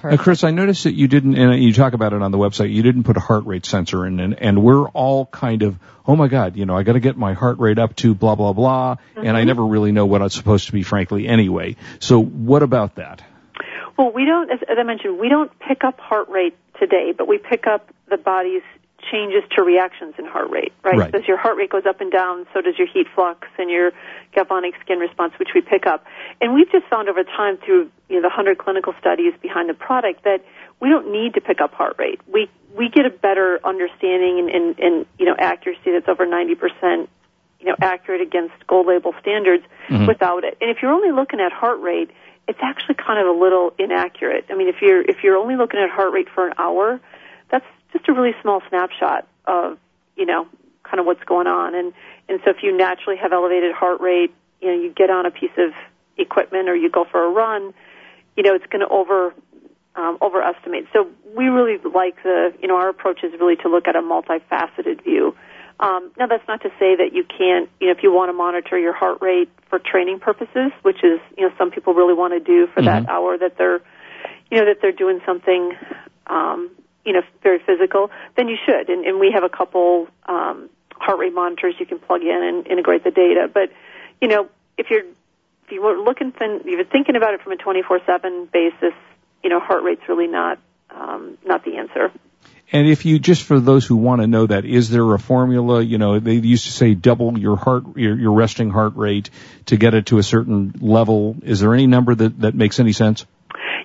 perfect. 0.00 0.20
Uh, 0.20 0.22
Chris, 0.22 0.44
I 0.44 0.50
noticed 0.50 0.84
that 0.84 0.94
you 0.94 1.08
didn't, 1.08 1.36
and 1.36 1.62
you 1.62 1.72
talk 1.72 1.92
about 1.92 2.12
it 2.12 2.22
on 2.22 2.30
the 2.30 2.38
website, 2.38 2.72
you 2.72 2.82
didn't 2.82 3.04
put 3.04 3.16
a 3.16 3.20
heart 3.20 3.46
rate 3.46 3.66
sensor 3.66 4.06
in, 4.06 4.20
and, 4.20 4.34
and 4.34 4.62
we're 4.62 4.88
all 4.88 5.26
kind 5.26 5.62
of, 5.62 5.78
oh 6.06 6.16
my 6.16 6.28
God, 6.28 6.56
you 6.56 6.66
know, 6.66 6.76
I 6.76 6.82
gotta 6.82 7.00
get 7.00 7.16
my 7.16 7.34
heart 7.34 7.58
rate 7.58 7.78
up 7.78 7.96
to 7.96 8.14
blah, 8.14 8.34
blah, 8.34 8.52
blah, 8.52 8.96
and 9.16 9.36
I 9.36 9.44
never 9.44 9.64
really 9.64 9.92
know 9.92 10.06
what 10.06 10.22
it's 10.22 10.34
supposed 10.34 10.66
to 10.66 10.72
be, 10.72 10.82
frankly, 10.82 11.26
anyway. 11.26 11.76
So 12.00 12.22
what 12.22 12.62
about 12.62 12.96
that? 12.96 13.22
Well, 13.96 14.12
we 14.12 14.26
don't, 14.26 14.50
as, 14.50 14.58
as 14.68 14.76
I 14.78 14.82
mentioned, 14.82 15.18
we 15.18 15.28
don't 15.28 15.50
pick 15.58 15.82
up 15.82 15.98
heart 15.98 16.28
rate 16.28 16.56
today, 16.78 17.14
but 17.16 17.26
we 17.26 17.38
pick 17.38 17.66
up 17.66 17.88
the 18.10 18.18
body's 18.18 18.62
changes 19.10 19.42
to 19.56 19.62
reactions 19.62 20.14
in 20.18 20.24
heart 20.24 20.50
rate, 20.50 20.72
right? 20.82 20.98
Right. 20.98 21.14
As 21.14 21.26
your 21.26 21.36
heart 21.36 21.56
rate 21.56 21.70
goes 21.70 21.86
up 21.86 22.00
and 22.00 22.10
down, 22.10 22.46
so 22.52 22.60
does 22.60 22.78
your 22.78 22.86
heat 22.86 23.06
flux 23.14 23.48
and 23.58 23.70
your 23.70 23.92
galvanic 24.34 24.74
skin 24.80 24.98
response, 24.98 25.34
which 25.38 25.50
we 25.54 25.60
pick 25.60 25.86
up. 25.86 26.04
And 26.40 26.54
we've 26.54 26.70
just 26.70 26.86
found 26.86 27.08
over 27.08 27.24
time 27.24 27.58
through 27.58 27.90
you 28.08 28.16
know, 28.16 28.22
the 28.22 28.28
100 28.28 28.58
clinical 28.58 28.94
studies 29.00 29.32
behind 29.40 29.68
the 29.68 29.74
product 29.74 30.24
that 30.24 30.44
we 30.80 30.90
don't 30.90 31.10
need 31.10 31.34
to 31.34 31.40
pick 31.40 31.60
up 31.60 31.72
heart 31.72 31.96
rate. 31.98 32.20
We 32.26 32.50
we 32.76 32.90
get 32.90 33.06
a 33.06 33.10
better 33.10 33.58
understanding 33.64 34.38
and, 34.38 34.50
and, 34.50 34.78
and 34.78 35.06
you 35.18 35.26
know 35.26 35.34
accuracy 35.38 35.92
that's 35.92 36.08
over 36.08 36.26
90 36.26 36.54
percent 36.56 37.08
you 37.60 37.66
know 37.66 37.76
accurate 37.80 38.20
against 38.20 38.54
gold 38.66 38.86
label 38.86 39.14
standards 39.20 39.64
mm-hmm. 39.88 40.06
without 40.06 40.44
it. 40.44 40.58
And 40.60 40.70
if 40.70 40.78
you're 40.82 40.92
only 40.92 41.12
looking 41.12 41.40
at 41.40 41.52
heart 41.52 41.80
rate, 41.80 42.10
it's 42.48 42.58
actually 42.62 42.94
kind 42.94 43.18
of 43.18 43.34
a 43.34 43.38
little 43.38 43.72
inaccurate. 43.78 44.46
I 44.50 44.54
mean, 44.54 44.68
if 44.68 44.76
you're 44.80 45.02
if 45.02 45.22
you're 45.22 45.36
only 45.36 45.56
looking 45.56 45.80
at 45.80 45.90
heart 45.90 46.12
rate 46.12 46.28
for 46.32 46.46
an 46.46 46.54
hour, 46.58 47.00
that's 47.50 47.66
just 47.96 48.08
a 48.08 48.12
really 48.12 48.34
small 48.42 48.62
snapshot 48.68 49.26
of 49.46 49.78
you 50.16 50.26
know 50.26 50.46
kind 50.82 51.00
of 51.00 51.06
what's 51.06 51.22
going 51.24 51.46
on. 51.46 51.74
And 51.74 51.92
and 52.28 52.40
so 52.44 52.50
if 52.50 52.62
you 52.62 52.76
naturally 52.76 53.18
have 53.18 53.32
elevated 53.32 53.72
heart 53.74 54.00
rate, 54.00 54.34
you 54.60 54.68
know, 54.68 54.82
you 54.82 54.90
get 54.90 55.10
on 55.10 55.26
a 55.26 55.30
piece 55.30 55.56
of 55.58 55.72
equipment 56.16 56.68
or 56.68 56.74
you 56.74 56.90
go 56.90 57.04
for 57.04 57.24
a 57.24 57.30
run, 57.30 57.74
you 58.36 58.42
know, 58.42 58.54
it's 58.54 58.66
going 58.66 58.80
to 58.80 58.88
over 58.88 59.34
um, 59.94 60.18
overestimate. 60.20 60.86
So 60.92 61.08
we 61.34 61.46
really 61.46 61.78
like 61.78 62.22
the, 62.22 62.52
you 62.60 62.68
know, 62.68 62.76
our 62.76 62.88
approach 62.88 63.24
is 63.24 63.32
really 63.40 63.56
to 63.56 63.68
look 63.68 63.88
at 63.88 63.96
a 63.96 64.02
multifaceted 64.02 65.02
view. 65.04 65.34
Um, 65.78 66.10
now 66.18 66.26
that's 66.26 66.46
not 66.48 66.62
to 66.62 66.70
say 66.78 66.96
that 66.96 67.10
you 67.12 67.24
can't, 67.24 67.68
you 67.80 67.86
know, 67.86 67.92
if 67.92 68.02
you 68.02 68.12
want 68.12 68.28
to 68.28 68.32
monitor 68.32 68.78
your 68.78 68.94
heart 68.94 69.18
rate 69.20 69.50
for 69.68 69.78
training 69.78 70.20
purposes, 70.20 70.72
which 70.82 71.02
is, 71.02 71.20
you 71.36 71.46
know, 71.46 71.54
some 71.58 71.70
people 71.70 71.94
really 71.94 72.14
want 72.14 72.32
to 72.32 72.40
do 72.40 72.66
for 72.68 72.82
that 72.82 73.08
hour 73.08 73.36
that 73.38 73.56
they're, 73.58 73.80
you 74.50 74.58
know, 74.58 74.66
that 74.66 74.78
they're 74.80 74.92
doing 74.92 75.20
something, 75.26 75.72
um, 76.26 76.70
you 77.06 77.12
know, 77.12 77.22
very 77.42 77.60
physical, 77.60 78.10
then 78.36 78.48
you 78.48 78.56
should. 78.66 78.90
And, 78.90 79.06
and 79.06 79.20
we 79.20 79.30
have 79.32 79.44
a 79.44 79.48
couple 79.48 80.08
um, 80.26 80.68
heart 80.92 81.18
rate 81.18 81.32
monitors 81.32 81.74
you 81.78 81.86
can 81.86 81.98
plug 81.98 82.22
in 82.22 82.42
and 82.42 82.66
integrate 82.66 83.04
the 83.04 83.12
data. 83.12 83.48
But, 83.52 83.70
you 84.20 84.28
know, 84.28 84.48
if 84.76 84.90
you're 84.90 85.04
if 85.66 85.72
you 85.72 85.82
were 85.82 85.96
looking, 85.98 86.32
if 86.38 86.66
you're 86.66 86.84
thinking 86.84 87.16
about 87.16 87.34
it 87.34 87.42
from 87.42 87.52
a 87.52 87.56
24/7 87.56 88.52
basis, 88.52 88.92
you 89.42 89.50
know, 89.50 89.58
heart 89.58 89.82
rate's 89.82 90.02
really 90.08 90.28
not 90.28 90.58
um, 90.90 91.38
not 91.44 91.64
the 91.64 91.76
answer. 91.76 92.12
And 92.72 92.88
if 92.88 93.04
you, 93.04 93.20
just 93.20 93.44
for 93.44 93.60
those 93.60 93.86
who 93.86 93.96
want 93.96 94.22
to 94.22 94.26
know 94.26 94.46
that, 94.46 94.64
is 94.64 94.90
there 94.90 95.14
a 95.14 95.18
formula? 95.18 95.82
You 95.82 95.98
know, 95.98 96.18
they 96.18 96.34
used 96.34 96.64
to 96.64 96.72
say 96.72 96.94
double 96.94 97.38
your 97.38 97.56
heart, 97.56 97.96
your, 97.96 98.18
your 98.18 98.32
resting 98.32 98.70
heart 98.70 98.96
rate 98.96 99.30
to 99.66 99.76
get 99.76 99.94
it 99.94 100.06
to 100.06 100.18
a 100.18 100.22
certain 100.22 100.74
level. 100.80 101.36
Is 101.42 101.60
there 101.60 101.72
any 101.74 101.86
number 101.86 102.14
that, 102.14 102.40
that 102.40 102.54
makes 102.56 102.80
any 102.80 102.92
sense? 102.92 103.24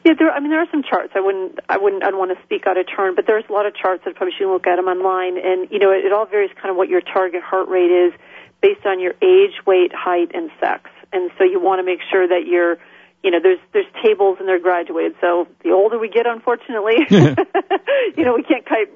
Yeah, 0.04 0.14
there. 0.18 0.32
I 0.32 0.40
mean, 0.40 0.50
there 0.50 0.62
are 0.62 0.70
some 0.72 0.82
charts. 0.84 1.14
I 1.16 1.20
wouldn't. 1.20 1.60
I 1.70 1.78
wouldn't. 1.78 2.04
I'd 2.04 2.16
want 2.16 2.36
to 2.36 2.44
speak 2.44 2.66
out 2.66 2.78
of 2.78 2.88
turn, 2.88 3.14
but 3.16 3.28
there's 3.28 3.44
a 3.50 3.54
lot 3.54 3.66
of 3.68 3.76
charts 3.76 4.04
that 4.06 4.16
probably 4.16 4.34
you 4.40 4.48
can 4.48 4.54
look 4.54 4.66
at 4.66 4.78
them 4.78 4.88
online, 4.88 5.38
and 5.38 5.70
you 5.70 5.78
know, 5.78 5.92
it, 5.92 6.06
it 6.06 6.12
all 6.12 6.26
varies 6.26 6.50
kind 6.56 6.72
of 6.72 6.76
what 6.76 6.90
your 6.90 7.02
target 7.02 7.44
heart 7.44 7.70
rate 7.70 7.92
is 7.92 8.14
based 8.62 8.86
on 8.86 9.00
your 9.00 9.14
age, 9.22 9.54
weight, 9.66 9.94
height, 9.94 10.32
and 10.34 10.50
sex. 10.60 10.90
And 11.14 11.30
so 11.38 11.44
you 11.44 11.60
want 11.60 11.80
to 11.80 11.84
make 11.84 12.00
sure 12.10 12.28
that 12.28 12.48
you're, 12.48 12.78
you 13.24 13.30
know, 13.30 13.40
there's 13.42 13.60
there's 13.74 13.86
tables 14.04 14.38
and 14.40 14.48
they're 14.48 14.60
graduated. 14.60 15.16
So 15.22 15.48
the 15.64 15.72
older 15.72 16.00
we 16.00 16.10
get, 16.10 16.26
unfortunately, 16.26 16.96
you 18.18 18.26
know, 18.26 18.34
we 18.34 18.44
can't 18.44 18.66
quite, 18.66 18.88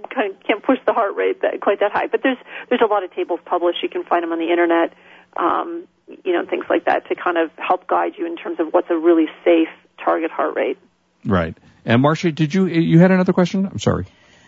can't 0.46 0.64
push 0.64 0.80
the 0.86 0.94
heart 0.94 1.16
rate 1.16 1.42
that, 1.42 1.62
quite 1.62 1.82
that 1.82 1.92
high. 1.92 2.08
But 2.08 2.24
there's 2.24 2.38
there's 2.70 2.82
a 2.82 2.88
lot 2.88 3.04
of 3.04 3.14
tables 3.14 3.40
published. 3.46 3.84
You 3.84 3.90
can 3.90 4.04
find 4.06 4.24
them 4.24 4.32
on 4.32 4.40
the 4.40 4.50
internet, 4.50 4.94
um, 5.38 5.88
you 6.24 6.34
know, 6.34 6.46
things 6.46 6.66
like 6.70 6.86
that 6.86 7.08
to 7.10 7.16
kind 7.16 7.38
of 7.38 7.52
help 7.58 7.88
guide 7.88 8.14
you 8.18 8.26
in 8.26 8.38
terms 8.38 8.60
of 8.60 8.74
what's 8.74 8.90
a 8.90 8.98
really 8.98 9.28
safe 9.44 9.70
target 10.04 10.32
heart 10.32 10.56
rate. 10.56 10.80
Right. 11.26 11.56
And 11.86 12.04
Marsha, 12.04 12.34
did 12.34 12.54
you, 12.54 12.68
you 12.68 13.00
had 13.00 13.12
another 13.12 13.34
question? 13.34 13.66
I'm 13.66 13.80
sorry. 13.80 14.06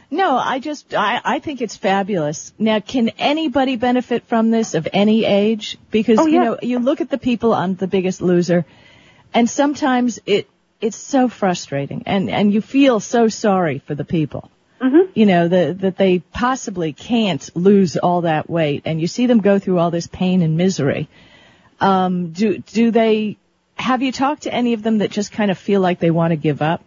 No, 0.09 0.37
I 0.37 0.59
just 0.59 0.93
I, 0.93 1.19
I 1.23 1.39
think 1.39 1.61
it's 1.61 1.75
fabulous. 1.75 2.53
Now, 2.57 2.79
can 2.79 3.09
anybody 3.17 3.75
benefit 3.75 4.25
from 4.27 4.51
this 4.51 4.73
of 4.73 4.87
any 4.93 5.25
age? 5.25 5.77
Because 5.91 6.19
Oh, 6.19 6.25
you 6.27 6.39
know 6.39 6.57
you 6.61 6.79
look 6.79 7.01
at 7.01 7.09
the 7.09 7.17
people 7.17 7.53
on 7.53 7.75
The 7.75 7.87
Biggest 7.87 8.21
Loser, 8.21 8.65
and 9.33 9.49
sometimes 9.49 10.19
it 10.25 10.49
it's 10.79 10.95
so 10.95 11.27
frustrating, 11.27 12.03
and 12.05 12.29
and 12.29 12.53
you 12.53 12.61
feel 12.61 13.01
so 13.01 13.27
sorry 13.27 13.79
for 13.79 13.95
the 13.95 14.05
people. 14.05 14.49
Mm-hmm. 14.81 15.11
You 15.13 15.25
know 15.25 15.47
the, 15.49 15.75
that 15.81 15.97
they 15.97 16.19
possibly 16.19 16.93
can't 16.93 17.49
lose 17.53 17.97
all 17.97 18.21
that 18.21 18.49
weight, 18.49 18.83
and 18.85 19.01
you 19.01 19.07
see 19.07 19.25
them 19.25 19.41
go 19.41 19.59
through 19.59 19.79
all 19.79 19.91
this 19.91 20.07
pain 20.07 20.41
and 20.41 20.55
misery. 20.55 21.09
Um, 21.81 22.31
do 22.31 22.59
do 22.59 22.91
they? 22.91 23.37
Have 23.87 24.03
you 24.03 24.11
talked 24.11 24.43
to 24.43 24.53
any 24.53 24.73
of 24.73 24.83
them 24.83 24.97
that 24.97 25.11
just 25.11 25.31
kind 25.31 25.49
of 25.49 25.57
feel 25.57 25.79
like 25.79 26.01
they 26.01 26.11
want 26.11 26.31
to 26.31 26.35
give 26.35 26.61
up? 26.61 26.83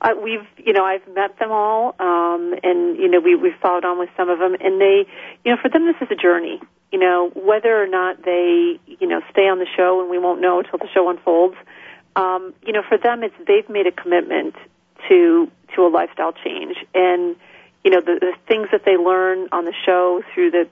Uh, 0.00 0.14
we've, 0.20 0.48
you 0.56 0.72
know, 0.72 0.84
I've 0.84 1.06
met 1.14 1.38
them 1.38 1.52
all, 1.52 1.94
um, 2.00 2.54
and 2.60 2.96
you 2.96 3.08
know, 3.08 3.20
we 3.20 3.36
we've 3.36 3.54
followed 3.62 3.84
on 3.84 4.00
with 4.00 4.08
some 4.16 4.28
of 4.28 4.40
them, 4.40 4.56
and 4.58 4.80
they, 4.80 5.06
you 5.44 5.52
know, 5.52 5.58
for 5.62 5.68
them 5.68 5.86
this 5.86 5.94
is 6.00 6.08
a 6.10 6.20
journey. 6.20 6.60
You 6.90 6.98
know, 6.98 7.30
whether 7.36 7.80
or 7.80 7.86
not 7.86 8.24
they, 8.24 8.80
you 8.86 9.06
know, 9.06 9.20
stay 9.30 9.42
on 9.42 9.60
the 9.60 9.66
show, 9.76 10.00
and 10.00 10.10
we 10.10 10.18
won't 10.18 10.40
know 10.40 10.58
until 10.58 10.80
the 10.80 10.88
show 10.92 11.08
unfolds. 11.08 11.54
Um, 12.16 12.52
you 12.66 12.72
know, 12.72 12.82
for 12.88 12.98
them, 12.98 13.22
it's 13.22 13.36
they've 13.46 13.68
made 13.68 13.86
a 13.86 13.92
commitment 13.92 14.56
to 15.08 15.48
to 15.76 15.86
a 15.86 15.88
lifestyle 15.88 16.32
change, 16.32 16.78
and 16.96 17.36
you 17.84 17.92
know, 17.92 18.00
the, 18.00 18.18
the 18.20 18.32
things 18.48 18.66
that 18.72 18.84
they 18.84 18.96
learn 18.96 19.50
on 19.52 19.66
the 19.66 19.74
show 19.86 20.20
through 20.34 20.50
the 20.50 20.68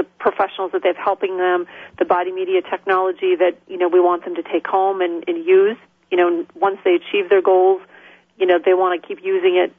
the 0.00 0.06
professionals 0.18 0.72
that 0.72 0.82
they've 0.82 0.96
helping 0.96 1.36
them, 1.36 1.66
the 1.98 2.04
body 2.06 2.32
media 2.32 2.62
technology 2.62 3.36
that 3.36 3.58
you 3.68 3.76
know 3.76 3.88
we 3.88 4.00
want 4.00 4.24
them 4.24 4.34
to 4.34 4.42
take 4.42 4.66
home 4.66 5.00
and, 5.00 5.24
and 5.28 5.44
use. 5.44 5.76
You 6.10 6.16
know, 6.16 6.46
once 6.54 6.78
they 6.84 6.94
achieve 6.94 7.28
their 7.28 7.42
goals, 7.42 7.82
you 8.38 8.46
know 8.46 8.58
they 8.64 8.74
want 8.74 9.00
to 9.00 9.06
keep 9.06 9.22
using 9.22 9.56
it 9.56 9.74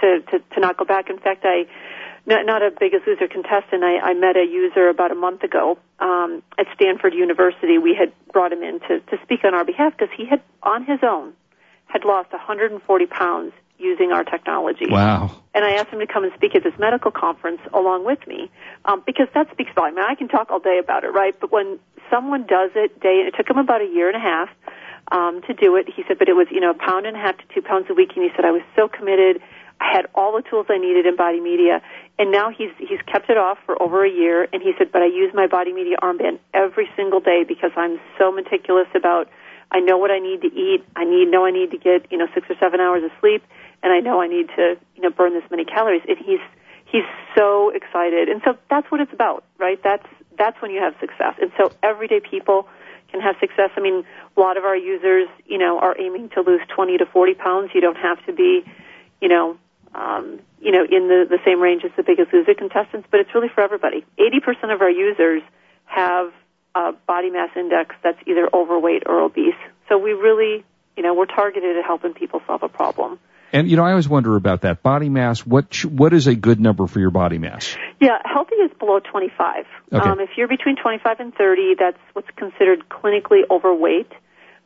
to, 0.00 0.20
to 0.30 0.44
to 0.54 0.60
not 0.60 0.76
go 0.76 0.84
back. 0.84 1.10
In 1.10 1.18
fact, 1.18 1.44
I 1.44 1.66
not, 2.26 2.46
not 2.46 2.62
a 2.62 2.70
biggest 2.70 3.06
loser 3.06 3.28
contestant. 3.28 3.84
I, 3.84 3.98
I 3.98 4.14
met 4.14 4.36
a 4.36 4.44
user 4.44 4.88
about 4.88 5.12
a 5.12 5.14
month 5.14 5.42
ago 5.42 5.78
um, 6.00 6.42
at 6.58 6.66
Stanford 6.74 7.14
University. 7.14 7.78
We 7.78 7.94
had 7.94 8.12
brought 8.32 8.52
him 8.52 8.62
in 8.62 8.80
to 8.80 9.00
to 9.00 9.18
speak 9.22 9.44
on 9.44 9.54
our 9.54 9.64
behalf 9.64 9.92
because 9.96 10.12
he 10.16 10.26
had 10.26 10.42
on 10.62 10.84
his 10.84 10.98
own 11.02 11.34
had 11.86 12.04
lost 12.04 12.32
140 12.32 13.06
pounds 13.06 13.52
using 13.78 14.12
our 14.12 14.22
technology 14.24 14.86
Wow. 14.88 15.30
and 15.54 15.64
I 15.64 15.72
asked 15.72 15.88
him 15.88 15.98
to 15.98 16.06
come 16.06 16.22
and 16.24 16.32
speak 16.34 16.54
at 16.54 16.62
this 16.62 16.74
medical 16.78 17.10
conference 17.10 17.60
along 17.72 18.04
with 18.04 18.24
me 18.26 18.50
um, 18.84 19.02
because 19.04 19.26
that 19.34 19.50
speaks 19.50 19.70
volume. 19.74 19.96
Now, 19.96 20.06
I 20.08 20.14
can 20.14 20.28
talk 20.28 20.50
all 20.50 20.60
day 20.60 20.78
about 20.78 21.02
it, 21.04 21.08
right? 21.08 21.34
But 21.40 21.50
when 21.50 21.78
someone 22.10 22.46
does 22.46 22.70
it 22.76 23.00
day, 23.00 23.24
it 23.26 23.34
took 23.36 23.48
him 23.48 23.58
about 23.58 23.80
a 23.80 23.86
year 23.86 24.06
and 24.08 24.16
a 24.16 24.20
half 24.20 24.48
um, 25.10 25.42
to 25.42 25.54
do 25.54 25.76
it. 25.76 25.88
He 25.94 26.04
said, 26.06 26.18
but 26.18 26.28
it 26.28 26.34
was 26.34 26.46
you 26.50 26.60
know 26.60 26.70
a 26.70 26.74
pound 26.74 27.06
and 27.06 27.16
a 27.16 27.20
half 27.20 27.36
to 27.38 27.44
two 27.54 27.62
pounds 27.62 27.86
a 27.90 27.94
week, 27.94 28.10
and 28.14 28.24
he 28.24 28.30
said 28.36 28.44
I 28.44 28.50
was 28.52 28.62
so 28.76 28.88
committed. 28.88 29.42
I 29.80 29.90
had 29.92 30.06
all 30.14 30.36
the 30.36 30.42
tools 30.42 30.66
I 30.70 30.78
needed 30.78 31.06
in 31.06 31.16
body 31.16 31.40
media, 31.40 31.82
and 32.18 32.30
now 32.30 32.50
he's 32.50 32.70
he's 32.78 33.00
kept 33.06 33.30
it 33.30 33.36
off 33.36 33.58
for 33.66 33.80
over 33.82 34.04
a 34.04 34.10
year. 34.10 34.46
And 34.52 34.62
he 34.62 34.72
said, 34.78 34.92
but 34.92 35.02
I 35.02 35.06
use 35.06 35.34
my 35.34 35.48
body 35.48 35.72
media 35.72 35.96
armband 36.00 36.38
every 36.54 36.88
single 36.94 37.18
day 37.18 37.42
because 37.46 37.72
I'm 37.76 37.98
so 38.18 38.30
meticulous 38.30 38.86
about. 38.94 39.28
I 39.74 39.80
know 39.80 39.96
what 39.96 40.10
I 40.10 40.18
need 40.18 40.42
to 40.42 40.48
eat. 40.48 40.84
I 40.96 41.04
need 41.04 41.30
know 41.30 41.46
I 41.46 41.50
need 41.50 41.70
to 41.70 41.78
get 41.78 42.06
you 42.12 42.18
know 42.18 42.26
six 42.34 42.46
or 42.50 42.56
seven 42.60 42.78
hours 42.78 43.02
of 43.04 43.10
sleep, 43.20 43.42
and 43.82 43.92
I 43.92 44.00
know 44.00 44.20
I 44.20 44.28
need 44.28 44.48
to 44.56 44.76
you 44.96 45.02
know 45.02 45.10
burn 45.10 45.34
this 45.34 45.44
many 45.50 45.64
calories. 45.64 46.02
And 46.08 46.18
he's 46.18 46.40
he's 46.86 47.04
so 47.36 47.70
excited, 47.70 48.28
and 48.28 48.40
so 48.44 48.56
that's 48.70 48.90
what 48.90 49.00
it's 49.00 49.12
about, 49.12 49.44
right? 49.58 49.80
That's 49.82 50.06
that's 50.38 50.60
when 50.62 50.70
you 50.70 50.80
have 50.80 50.94
success. 51.00 51.34
And 51.40 51.52
so 51.56 51.72
everyday 51.82 52.20
people 52.20 52.68
can 53.10 53.20
have 53.20 53.36
success. 53.40 53.70
I 53.76 53.80
mean, 53.80 54.04
a 54.36 54.40
lot 54.40 54.56
of 54.56 54.64
our 54.64 54.76
users, 54.76 55.28
you 55.46 55.58
know, 55.58 55.78
are 55.78 55.94
aiming 56.00 56.30
to 56.30 56.40
lose 56.40 56.60
20 56.74 56.98
to 56.98 57.06
40 57.06 57.34
pounds. 57.34 57.70
You 57.74 57.80
don't 57.80 57.96
have 57.96 58.24
to 58.26 58.32
be, 58.32 58.64
you 59.20 59.28
know, 59.28 59.58
um, 59.94 60.40
you 60.60 60.72
know, 60.72 60.84
in 60.84 61.08
the, 61.08 61.26
the 61.28 61.38
same 61.44 61.60
range 61.60 61.84
as 61.84 61.90
the 61.96 62.02
biggest 62.02 62.32
loser 62.32 62.54
contestants, 62.54 63.06
but 63.10 63.20
it's 63.20 63.34
really 63.34 63.48
for 63.48 63.60
everybody. 63.60 64.04
80% 64.18 64.72
of 64.72 64.80
our 64.80 64.90
users 64.90 65.42
have 65.84 66.32
a 66.74 66.92
body 67.06 67.30
mass 67.30 67.50
index 67.54 67.94
that's 68.02 68.18
either 68.26 68.48
overweight 68.54 69.02
or 69.06 69.20
obese. 69.20 69.54
So 69.88 69.98
we 69.98 70.12
really, 70.12 70.64
you 70.96 71.02
know, 71.02 71.12
we're 71.12 71.26
targeted 71.26 71.76
at 71.76 71.84
helping 71.84 72.14
people 72.14 72.40
solve 72.46 72.62
a 72.62 72.68
problem. 72.68 73.18
And 73.52 73.70
you 73.70 73.76
know, 73.76 73.84
I 73.84 73.90
always 73.90 74.08
wonder 74.08 74.36
about 74.36 74.62
that 74.62 74.82
body 74.82 75.08
mass. 75.08 75.46
What 75.46 75.84
what 75.84 76.12
is 76.12 76.26
a 76.26 76.34
good 76.34 76.58
number 76.58 76.86
for 76.86 76.98
your 77.00 77.10
body 77.10 77.38
mass? 77.38 77.76
Yeah, 78.00 78.18
healthy 78.24 78.56
is 78.56 78.70
below 78.78 78.98
25. 78.98 79.66
Okay. 79.92 80.08
Um, 80.08 80.20
if 80.20 80.30
you're 80.36 80.48
between 80.48 80.76
25 80.76 81.20
and 81.20 81.34
30, 81.34 81.74
that's 81.78 81.98
what's 82.14 82.30
considered 82.36 82.88
clinically 82.88 83.42
overweight. 83.50 84.10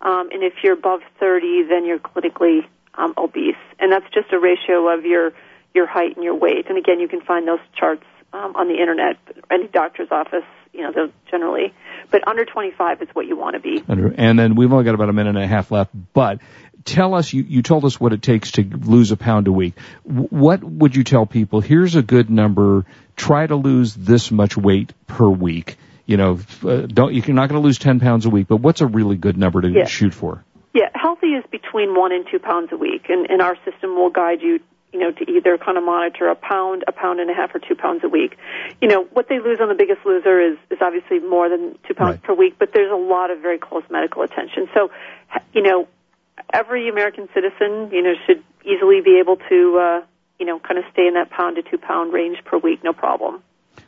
Um, 0.01 0.29
and 0.31 0.43
if 0.43 0.55
you're 0.63 0.75
above 0.75 1.01
30, 1.19 1.65
then 1.69 1.85
you're 1.85 1.99
clinically 1.99 2.61
um, 2.95 3.15
obese. 3.17 3.57
And 3.79 3.91
that's 3.91 4.07
just 4.15 4.33
a 4.33 4.39
ratio 4.39 4.89
of 4.89 5.05
your 5.05 5.33
your 5.75 5.87
height 5.87 6.17
and 6.17 6.25
your 6.25 6.35
weight. 6.35 6.67
And 6.69 6.79
again, 6.79 7.01
you 7.01 7.09
can 7.09 7.21
find 7.21 7.47
those 7.47 7.61
charts 7.79 8.05
um, 8.33 8.55
on 8.57 8.69
the 8.69 8.79
internet. 8.81 9.17
Any 9.51 9.69
doctor's 9.69 10.09
office, 10.11 10.47
you 10.73 10.83
know, 10.83 10.93
those 10.93 11.11
generally. 11.31 11.75
But 12.11 12.27
under 12.29 12.45
25 12.45 13.03
is 13.03 13.09
what 13.13 13.27
you 13.27 13.37
want 13.37 13.55
to 13.55 13.61
be. 13.61 13.83
Under, 13.89 14.13
and 14.17 14.39
then 14.39 14.55
we've 14.55 14.73
only 14.73 14.85
got 14.85 14.95
about 14.95 15.09
a 15.09 15.13
minute 15.13 15.35
and 15.37 15.45
a 15.45 15.47
half 15.47 15.71
left, 15.71 15.91
but 16.13 16.39
tell 16.85 17.15
us, 17.15 17.33
you, 17.33 17.43
you 17.43 17.63
told 17.63 17.85
us 17.85 17.99
what 17.99 18.13
it 18.13 18.23
takes 18.23 18.53
to 18.53 18.63
lose 18.63 19.11
a 19.11 19.17
pound 19.17 19.49
a 19.49 19.53
week. 19.53 19.75
What 20.05 20.63
would 20.63 20.95
you 20.95 21.03
tell 21.05 21.27
people? 21.27 21.61
Here's 21.61 21.97
a 21.97 22.03
good 22.03 22.31
number. 22.31 22.85
Try 23.17 23.47
to 23.47 23.57
lose 23.57 23.95
this 23.95 24.31
much 24.31 24.57
weight 24.57 24.93
per 25.07 25.29
week. 25.29 25.77
You 26.07 26.17
know, 26.17 26.39
uh, 26.63 26.83
don't, 26.83 27.13
you're 27.13 27.35
not 27.35 27.49
going 27.49 27.61
to 27.61 27.67
lose 27.67 27.79
10 27.79 27.99
pounds 27.99 28.27
a 28.27 28.31
week, 28.31 28.47
but 28.47 28.59
what's 28.59 28.81
a 28.81 28.87
really 28.87 29.17
good 29.17 29.37
number 29.37 29.61
to 29.61 29.69
Yeah. 29.69 29.87
shoot 29.87 30.15
for? 30.15 30.45
Yeah, 30.73 30.91
healthy 30.95 31.29
is 31.29 31.45
between 31.51 31.97
one 31.97 32.13
and 32.13 32.27
two 32.31 32.39
pounds 32.39 32.69
a 32.71 32.77
week, 32.77 33.07
and, 33.09 33.29
and 33.31 33.41
our 33.43 33.57
system 33.65 33.97
will 33.97 34.11
guide 34.11 34.43
you, 34.43 34.61
you 34.97 35.03
know, 35.03 35.11
to 35.13 35.31
either 35.31 35.59
kind 35.59 35.77
of 35.77 35.85
monitor 35.85 36.29
a 36.29 36.35
pound, 36.35 36.85
a 36.89 36.93
pound 36.93 37.21
and 37.21 37.29
a 37.31 37.35
half, 37.35 37.55
or 37.55 37.59
two 37.59 37.75
pounds 37.75 38.03
a 38.03 38.09
week. 38.09 38.39
You 38.81 38.89
know, 38.89 39.05
what 39.13 39.29
they 39.29 39.39
lose 39.41 39.59
on 39.61 39.69
the 39.69 39.75
Biggest 39.75 40.01
Loser 40.07 40.41
is 40.41 40.57
is 40.71 40.79
obviously 40.81 41.19
more 41.19 41.51
than 41.51 41.77
two 41.87 41.93
pounds 41.95 42.15
Right. 42.17 42.23
per 42.23 42.33
week, 42.35 42.55
but 42.59 42.73
there's 42.73 42.91
a 42.91 42.97
lot 42.97 43.31
of 43.31 43.41
very 43.41 43.59
close 43.59 43.83
medical 43.91 44.23
attention. 44.23 44.69
So, 44.73 44.91
you 45.53 45.63
know, 45.63 45.87
every 46.53 46.89
American 46.89 47.29
citizen, 47.35 47.91
you 47.93 48.03
know, 48.03 48.15
should 48.27 48.43
easily 48.65 49.03
be 49.03 49.19
able 49.21 49.37
to, 49.51 49.79
uh, 49.79 50.03
you 50.39 50.47
know, 50.47 50.59
kind 50.59 50.79
of 50.79 50.85
stay 50.93 51.07
in 51.07 51.15
that 51.15 51.29
pound 51.31 51.57
to 51.57 51.63
two 51.63 51.77
pound 51.79 52.13
range 52.15 52.39
per 52.45 52.57
week, 52.57 52.83
no 52.83 52.93
problem. 52.95 53.43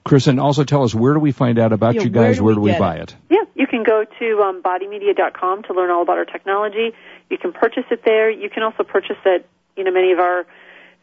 Chris, 0.05 0.27
and 0.27 0.39
also 0.39 0.65
tell 0.65 0.85
us 0.85 0.95
where 0.95 1.15
do 1.15 1.21
we 1.21 1.33
find 1.33 1.59
out 1.59 1.73
about 1.73 1.95
Yeah, 1.95 2.03
you 2.03 2.11
where 2.11 2.25
guys? 2.29 2.39
do 2.39 2.45
Where 2.45 2.55
do 2.55 2.61
we 2.61 2.73
buy 2.79 2.97
it? 2.97 3.11
it? 3.11 3.17
Yeah, 3.31 3.45
you 3.55 3.67
can 3.67 3.83
go 3.83 4.05
to 4.19 4.43
um, 4.43 4.63
bodymedia.com 4.63 5.63
to 5.65 5.73
learn 5.75 5.91
all 5.91 6.03
about 6.03 6.19
our 6.19 6.25
technology. 6.25 6.93
You 7.31 7.39
can 7.39 7.53
purchase 7.53 7.85
it 7.91 8.03
there. 8.05 8.31
You 8.31 8.49
can 8.51 8.63
also 8.63 8.83
purchase 8.85 9.17
it, 9.27 9.47
you 9.77 9.85
know, 9.85 9.91
many 9.91 10.13
of 10.13 10.19
our 10.19 10.47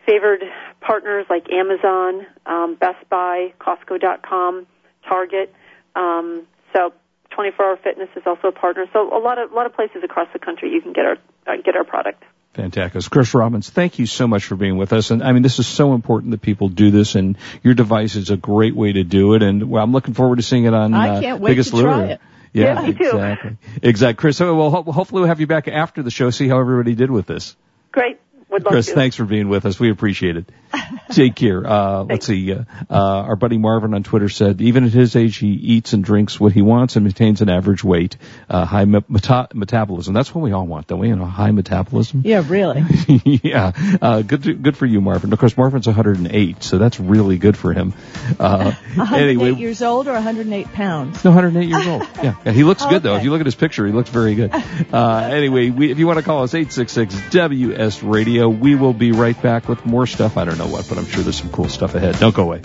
favored 0.05 0.41
partners 0.81 1.25
like 1.29 1.49
Amazon, 1.51 2.25
um, 2.45 2.75
Best 2.75 3.07
Buy, 3.09 3.53
Costco.com, 3.59 4.67
Target. 5.07 5.53
Um, 5.95 6.47
so 6.73 6.93
24 7.31 7.65
Hour 7.65 7.77
Fitness 7.77 8.09
is 8.15 8.23
also 8.25 8.49
a 8.49 8.51
partner. 8.51 8.85
So 8.93 9.15
a 9.15 9.19
lot 9.19 9.37
of 9.39 9.51
a 9.51 9.55
lot 9.55 9.65
of 9.65 9.73
places 9.73 10.03
across 10.03 10.27
the 10.33 10.39
country 10.39 10.71
you 10.71 10.81
can 10.81 10.93
get 10.93 11.05
our 11.05 11.17
uh, 11.47 11.61
get 11.63 11.75
our 11.75 11.83
product. 11.83 12.23
Fantastic. 12.53 13.11
Chris 13.11 13.33
Robbins, 13.33 13.69
thank 13.69 13.99
you 13.99 14.05
so 14.05 14.27
much 14.27 14.45
for 14.45 14.55
being 14.55 14.77
with 14.77 14.93
us. 14.93 15.11
And 15.11 15.21
I 15.21 15.33
mean, 15.33 15.43
this 15.43 15.59
is 15.59 15.67
so 15.67 15.93
important 15.93 16.31
that 16.31 16.41
people 16.41 16.69
do 16.69 16.89
this, 16.89 17.15
and 17.15 17.37
your 17.63 17.73
device 17.73 18.15
is 18.15 18.29
a 18.29 18.37
great 18.37 18.73
way 18.73 18.93
to 18.93 19.03
do 19.03 19.33
it. 19.33 19.43
And 19.43 19.69
well, 19.69 19.83
I'm 19.83 19.91
looking 19.91 20.13
forward 20.13 20.37
to 20.37 20.41
seeing 20.41 20.63
it 20.63 20.73
on 20.73 20.93
I 20.93 21.09
uh, 21.17 21.21
can't 21.21 21.41
wait 21.41 21.51
Biggest 21.51 21.71
to 21.71 21.81
try 21.81 21.97
Lure. 21.97 22.05
it. 22.11 22.21
Yeah, 22.53 22.81
Yeah, 22.81 22.87
me 22.87 22.93
too. 22.93 23.03
exactly. 23.03 23.57
Exactly. 23.83 24.21
Chris, 24.21 24.37
so, 24.37 24.55
well, 24.55 24.71
ho- 24.71 24.83
hopefully 24.83 25.19
we'll 25.21 25.27
have 25.27 25.41
you 25.41 25.47
back 25.47 25.67
after 25.67 26.01
the 26.01 26.11
show, 26.11 26.29
see 26.29 26.47
how 26.47 26.57
everybody 26.61 26.95
did 26.95 27.11
with 27.11 27.25
this. 27.25 27.57
Great. 27.91 28.17
Would 28.49 28.63
love 28.63 28.71
Chris, 28.71 28.85
to. 28.87 28.93
thanks 28.93 29.15
for 29.15 29.25
being 29.25 29.49
with 29.49 29.65
us. 29.65 29.79
We 29.79 29.89
appreciate 29.89 30.37
it. 30.37 30.49
Take 31.11 31.35
care. 31.35 31.65
Uh, 31.65 32.03
let's 32.03 32.27
see. 32.27 32.53
Uh, 32.53 32.63
uh, 32.89 32.93
our 32.93 33.35
buddy 33.35 33.57
Marvin 33.57 33.93
on 33.93 34.03
Twitter 34.03 34.29
said, 34.29 34.61
even 34.61 34.83
at 34.83 34.91
his 34.91 35.15
age, 35.15 35.37
he 35.37 35.47
eats 35.47 35.93
and 35.93 36.03
drinks 36.03 36.39
what 36.39 36.51
he 36.51 36.61
wants 36.61 36.95
and 36.95 37.05
maintains 37.05 37.41
an 37.41 37.49
average 37.49 37.83
weight, 37.83 38.17
uh, 38.49 38.65
high 38.65 38.85
me- 38.85 39.03
meta- 39.09 39.47
metabolism. 39.53 40.13
That's 40.13 40.33
what 40.33 40.41
we 40.41 40.51
all 40.51 40.67
want, 40.67 40.87
don't 40.87 40.99
we? 40.99 41.07
You 41.07 41.15
know, 41.15 41.25
high 41.25 41.51
metabolism. 41.51 42.21
Yeah, 42.23 42.43
really. 42.47 42.83
yeah. 43.25 43.71
Uh, 44.01 44.21
good, 44.21 44.43
to, 44.43 44.53
good 44.53 44.77
for 44.77 44.85
you, 44.85 45.01
Marvin. 45.01 45.33
Of 45.33 45.39
course, 45.39 45.57
Marvin's 45.57 45.87
108, 45.87 46.61
so 46.63 46.77
that's 46.77 46.99
really 46.99 47.37
good 47.37 47.57
for 47.57 47.73
him. 47.73 47.93
Uh, 48.39 48.71
108 48.95 49.23
anyway, 49.23 49.51
years 49.53 49.81
old 49.81 50.07
or 50.07 50.13
108 50.13 50.67
pounds? 50.73 51.23
no, 51.23 51.31
108 51.31 51.67
years 51.67 51.87
old. 51.87 52.01
Yeah, 52.21 52.35
yeah 52.45 52.51
he 52.51 52.63
looks 52.63 52.85
good 52.85 53.01
though. 53.01 53.13
Okay. 53.13 53.19
If 53.19 53.23
you 53.23 53.31
look 53.31 53.39
at 53.39 53.47
his 53.47 53.55
picture, 53.55 53.85
he 53.87 53.93
looks 53.93 54.09
very 54.09 54.35
good. 54.35 54.51
Uh, 54.53 55.29
anyway, 55.31 55.69
we, 55.69 55.91
if 55.91 55.99
you 55.99 56.05
want 56.07 56.19
to 56.19 56.23
call 56.23 56.43
us 56.43 56.53
866 56.53 57.31
WS 57.31 58.03
Radio, 58.03 58.34
we 58.43 58.75
will 58.75 58.93
be 58.93 59.11
right 59.11 59.39
back 59.41 59.67
with 59.67 59.85
more 59.85 60.05
stuff. 60.05 60.37
I 60.37 60.45
don't 60.45 60.57
know 60.57 60.67
what, 60.67 60.87
but 60.89 60.97
I'm 60.97 61.05
sure 61.05 61.23
there's 61.23 61.37
some 61.37 61.51
cool 61.51 61.69
stuff 61.69 61.95
ahead. 61.95 62.19
Don't 62.19 62.35
go 62.35 62.43
away. 62.43 62.61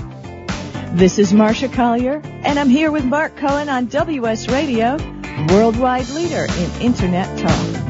This 0.93 1.19
is 1.19 1.33
Marsha 1.33 1.73
Collier, 1.73 2.21
and 2.25 2.59
I'm 2.59 2.69
here 2.69 2.91
with 2.91 3.05
Mark 3.05 3.37
Cohen 3.37 3.69
on 3.69 3.87
WS 3.87 4.49
Radio, 4.49 4.97
worldwide 5.49 6.09
leader 6.09 6.47
in 6.47 6.83
Internet 6.83 7.39
talk. 7.39 7.81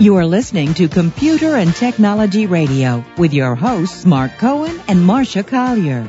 You 0.00 0.16
are 0.16 0.26
listening 0.26 0.74
to 0.74 0.88
Computer 0.88 1.56
and 1.56 1.74
Technology 1.74 2.46
Radio 2.46 3.04
with 3.18 3.34
your 3.34 3.56
hosts 3.56 4.06
Mark 4.06 4.38
Cohen 4.38 4.80
and 4.88 5.00
Marsha 5.00 5.46
Collier. 5.46 6.08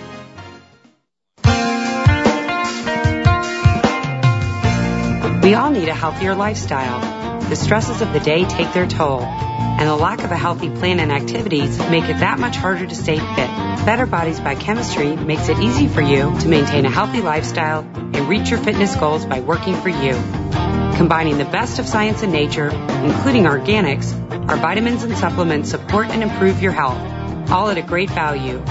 We 5.43 5.55
all 5.55 5.71
need 5.71 5.87
a 5.87 5.93
healthier 5.95 6.35
lifestyle. 6.35 7.41
The 7.41 7.55
stresses 7.55 8.01
of 8.01 8.13
the 8.13 8.19
day 8.19 8.45
take 8.45 8.73
their 8.73 8.85
toll, 8.85 9.21
and 9.21 9.89
the 9.89 9.95
lack 9.95 10.23
of 10.23 10.31
a 10.31 10.37
healthy 10.37 10.69
plan 10.69 10.99
and 10.99 11.11
activities 11.11 11.79
make 11.89 12.03
it 12.03 12.19
that 12.19 12.37
much 12.37 12.57
harder 12.57 12.85
to 12.85 12.93
stay 12.93 13.17
fit. 13.17 13.49
Better 13.83 14.05
Bodies 14.05 14.39
by 14.39 14.53
Chemistry 14.53 15.15
makes 15.15 15.49
it 15.49 15.57
easy 15.57 15.87
for 15.87 16.01
you 16.01 16.39
to 16.41 16.47
maintain 16.47 16.85
a 16.85 16.91
healthy 16.91 17.21
lifestyle 17.21 17.79
and 17.79 18.29
reach 18.29 18.51
your 18.51 18.59
fitness 18.59 18.95
goals 18.95 19.25
by 19.25 19.39
working 19.39 19.75
for 19.81 19.89
you. 19.89 20.13
Combining 20.97 21.39
the 21.39 21.45
best 21.45 21.79
of 21.79 21.87
science 21.87 22.21
and 22.21 22.31
nature, 22.31 22.69
including 22.69 23.45
organics, 23.45 24.13
our 24.47 24.57
vitamins 24.57 25.01
and 25.01 25.17
supplements 25.17 25.71
support 25.71 26.09
and 26.09 26.21
improve 26.21 26.61
your 26.61 26.71
health, 26.71 27.49
all 27.49 27.67
at 27.69 27.79
a 27.79 27.81
great 27.81 28.11
value. 28.11 28.63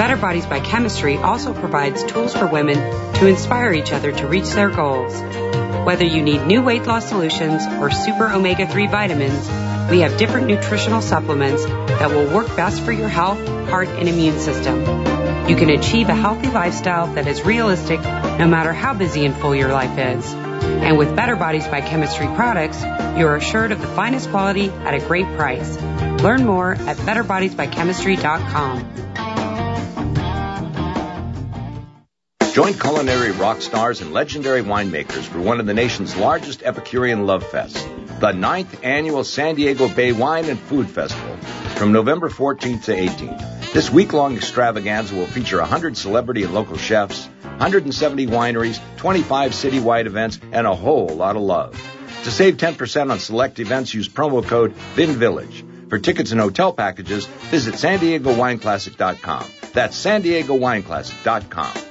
Better 0.00 0.16
Bodies 0.16 0.46
by 0.46 0.60
Chemistry 0.60 1.18
also 1.18 1.52
provides 1.52 2.02
tools 2.04 2.34
for 2.34 2.46
women 2.46 2.78
to 3.16 3.26
inspire 3.26 3.74
each 3.74 3.92
other 3.92 4.10
to 4.10 4.26
reach 4.26 4.48
their 4.52 4.70
goals. 4.70 5.12
Whether 5.84 6.06
you 6.06 6.22
need 6.22 6.46
new 6.46 6.62
weight 6.62 6.84
loss 6.84 7.06
solutions 7.06 7.66
or 7.66 7.90
super 7.90 8.32
omega 8.32 8.66
3 8.66 8.86
vitamins, 8.86 9.46
we 9.90 10.00
have 10.00 10.16
different 10.16 10.46
nutritional 10.46 11.02
supplements 11.02 11.66
that 11.66 12.12
will 12.12 12.34
work 12.34 12.46
best 12.56 12.80
for 12.80 12.92
your 12.92 13.10
health, 13.10 13.46
heart, 13.68 13.88
and 13.88 14.08
immune 14.08 14.40
system. 14.40 14.80
You 15.50 15.56
can 15.56 15.68
achieve 15.68 16.08
a 16.08 16.14
healthy 16.14 16.48
lifestyle 16.48 17.08
that 17.08 17.26
is 17.26 17.42
realistic 17.42 18.00
no 18.00 18.48
matter 18.48 18.72
how 18.72 18.94
busy 18.94 19.26
and 19.26 19.36
full 19.36 19.54
your 19.54 19.70
life 19.70 19.98
is. 19.98 20.32
And 20.32 20.96
with 20.96 21.14
Better 21.14 21.36
Bodies 21.36 21.68
by 21.68 21.82
Chemistry 21.82 22.28
products, 22.28 22.82
you 23.18 23.26
are 23.26 23.36
assured 23.36 23.70
of 23.70 23.82
the 23.82 23.88
finest 23.88 24.30
quality 24.30 24.70
at 24.70 24.94
a 24.94 25.06
great 25.06 25.26
price. 25.36 25.76
Learn 26.22 26.46
more 26.46 26.72
at 26.72 26.96
betterbodiesbychemistry.com. 26.96 29.09
Join 32.52 32.74
culinary 32.74 33.30
rock 33.30 33.62
stars 33.62 34.00
and 34.00 34.12
legendary 34.12 34.60
winemakers 34.60 35.22
for 35.22 35.40
one 35.40 35.60
of 35.60 35.66
the 35.66 35.74
nation's 35.74 36.16
largest 36.16 36.64
Epicurean 36.64 37.24
Love 37.24 37.44
Fests, 37.44 38.18
the 38.18 38.32
ninth 38.32 38.80
annual 38.82 39.22
San 39.22 39.54
Diego 39.54 39.88
Bay 39.88 40.10
Wine 40.10 40.46
and 40.46 40.58
Food 40.58 40.90
Festival, 40.90 41.36
from 41.76 41.92
November 41.92 42.28
14th 42.28 42.86
to 42.86 42.96
18th. 42.96 43.72
This 43.72 43.88
week-long 43.88 44.36
extravaganza 44.36 45.14
will 45.14 45.26
feature 45.26 45.58
100 45.58 45.96
celebrity 45.96 46.42
and 46.42 46.52
local 46.52 46.76
chefs, 46.76 47.28
170 47.42 48.26
wineries, 48.26 48.80
25 48.96 49.52
citywide 49.52 50.06
events, 50.06 50.40
and 50.50 50.66
a 50.66 50.74
whole 50.74 51.06
lot 51.06 51.36
of 51.36 51.42
love. 51.42 51.80
To 52.24 52.32
save 52.32 52.56
10% 52.56 53.12
on 53.12 53.20
select 53.20 53.60
events, 53.60 53.94
use 53.94 54.08
promo 54.08 54.44
code 54.44 54.72
VINVILLAGE. 54.96 55.64
For 55.88 56.00
tickets 56.00 56.32
and 56.32 56.40
hotel 56.40 56.72
packages, 56.72 57.26
visit 57.26 57.76
san 57.76 58.00
diego 58.00 58.34
wineclassic.com. 58.34 59.44
That's 59.72 59.96
san 59.96 60.22
diego 60.22 60.58
wineclassic.com. 60.58 61.89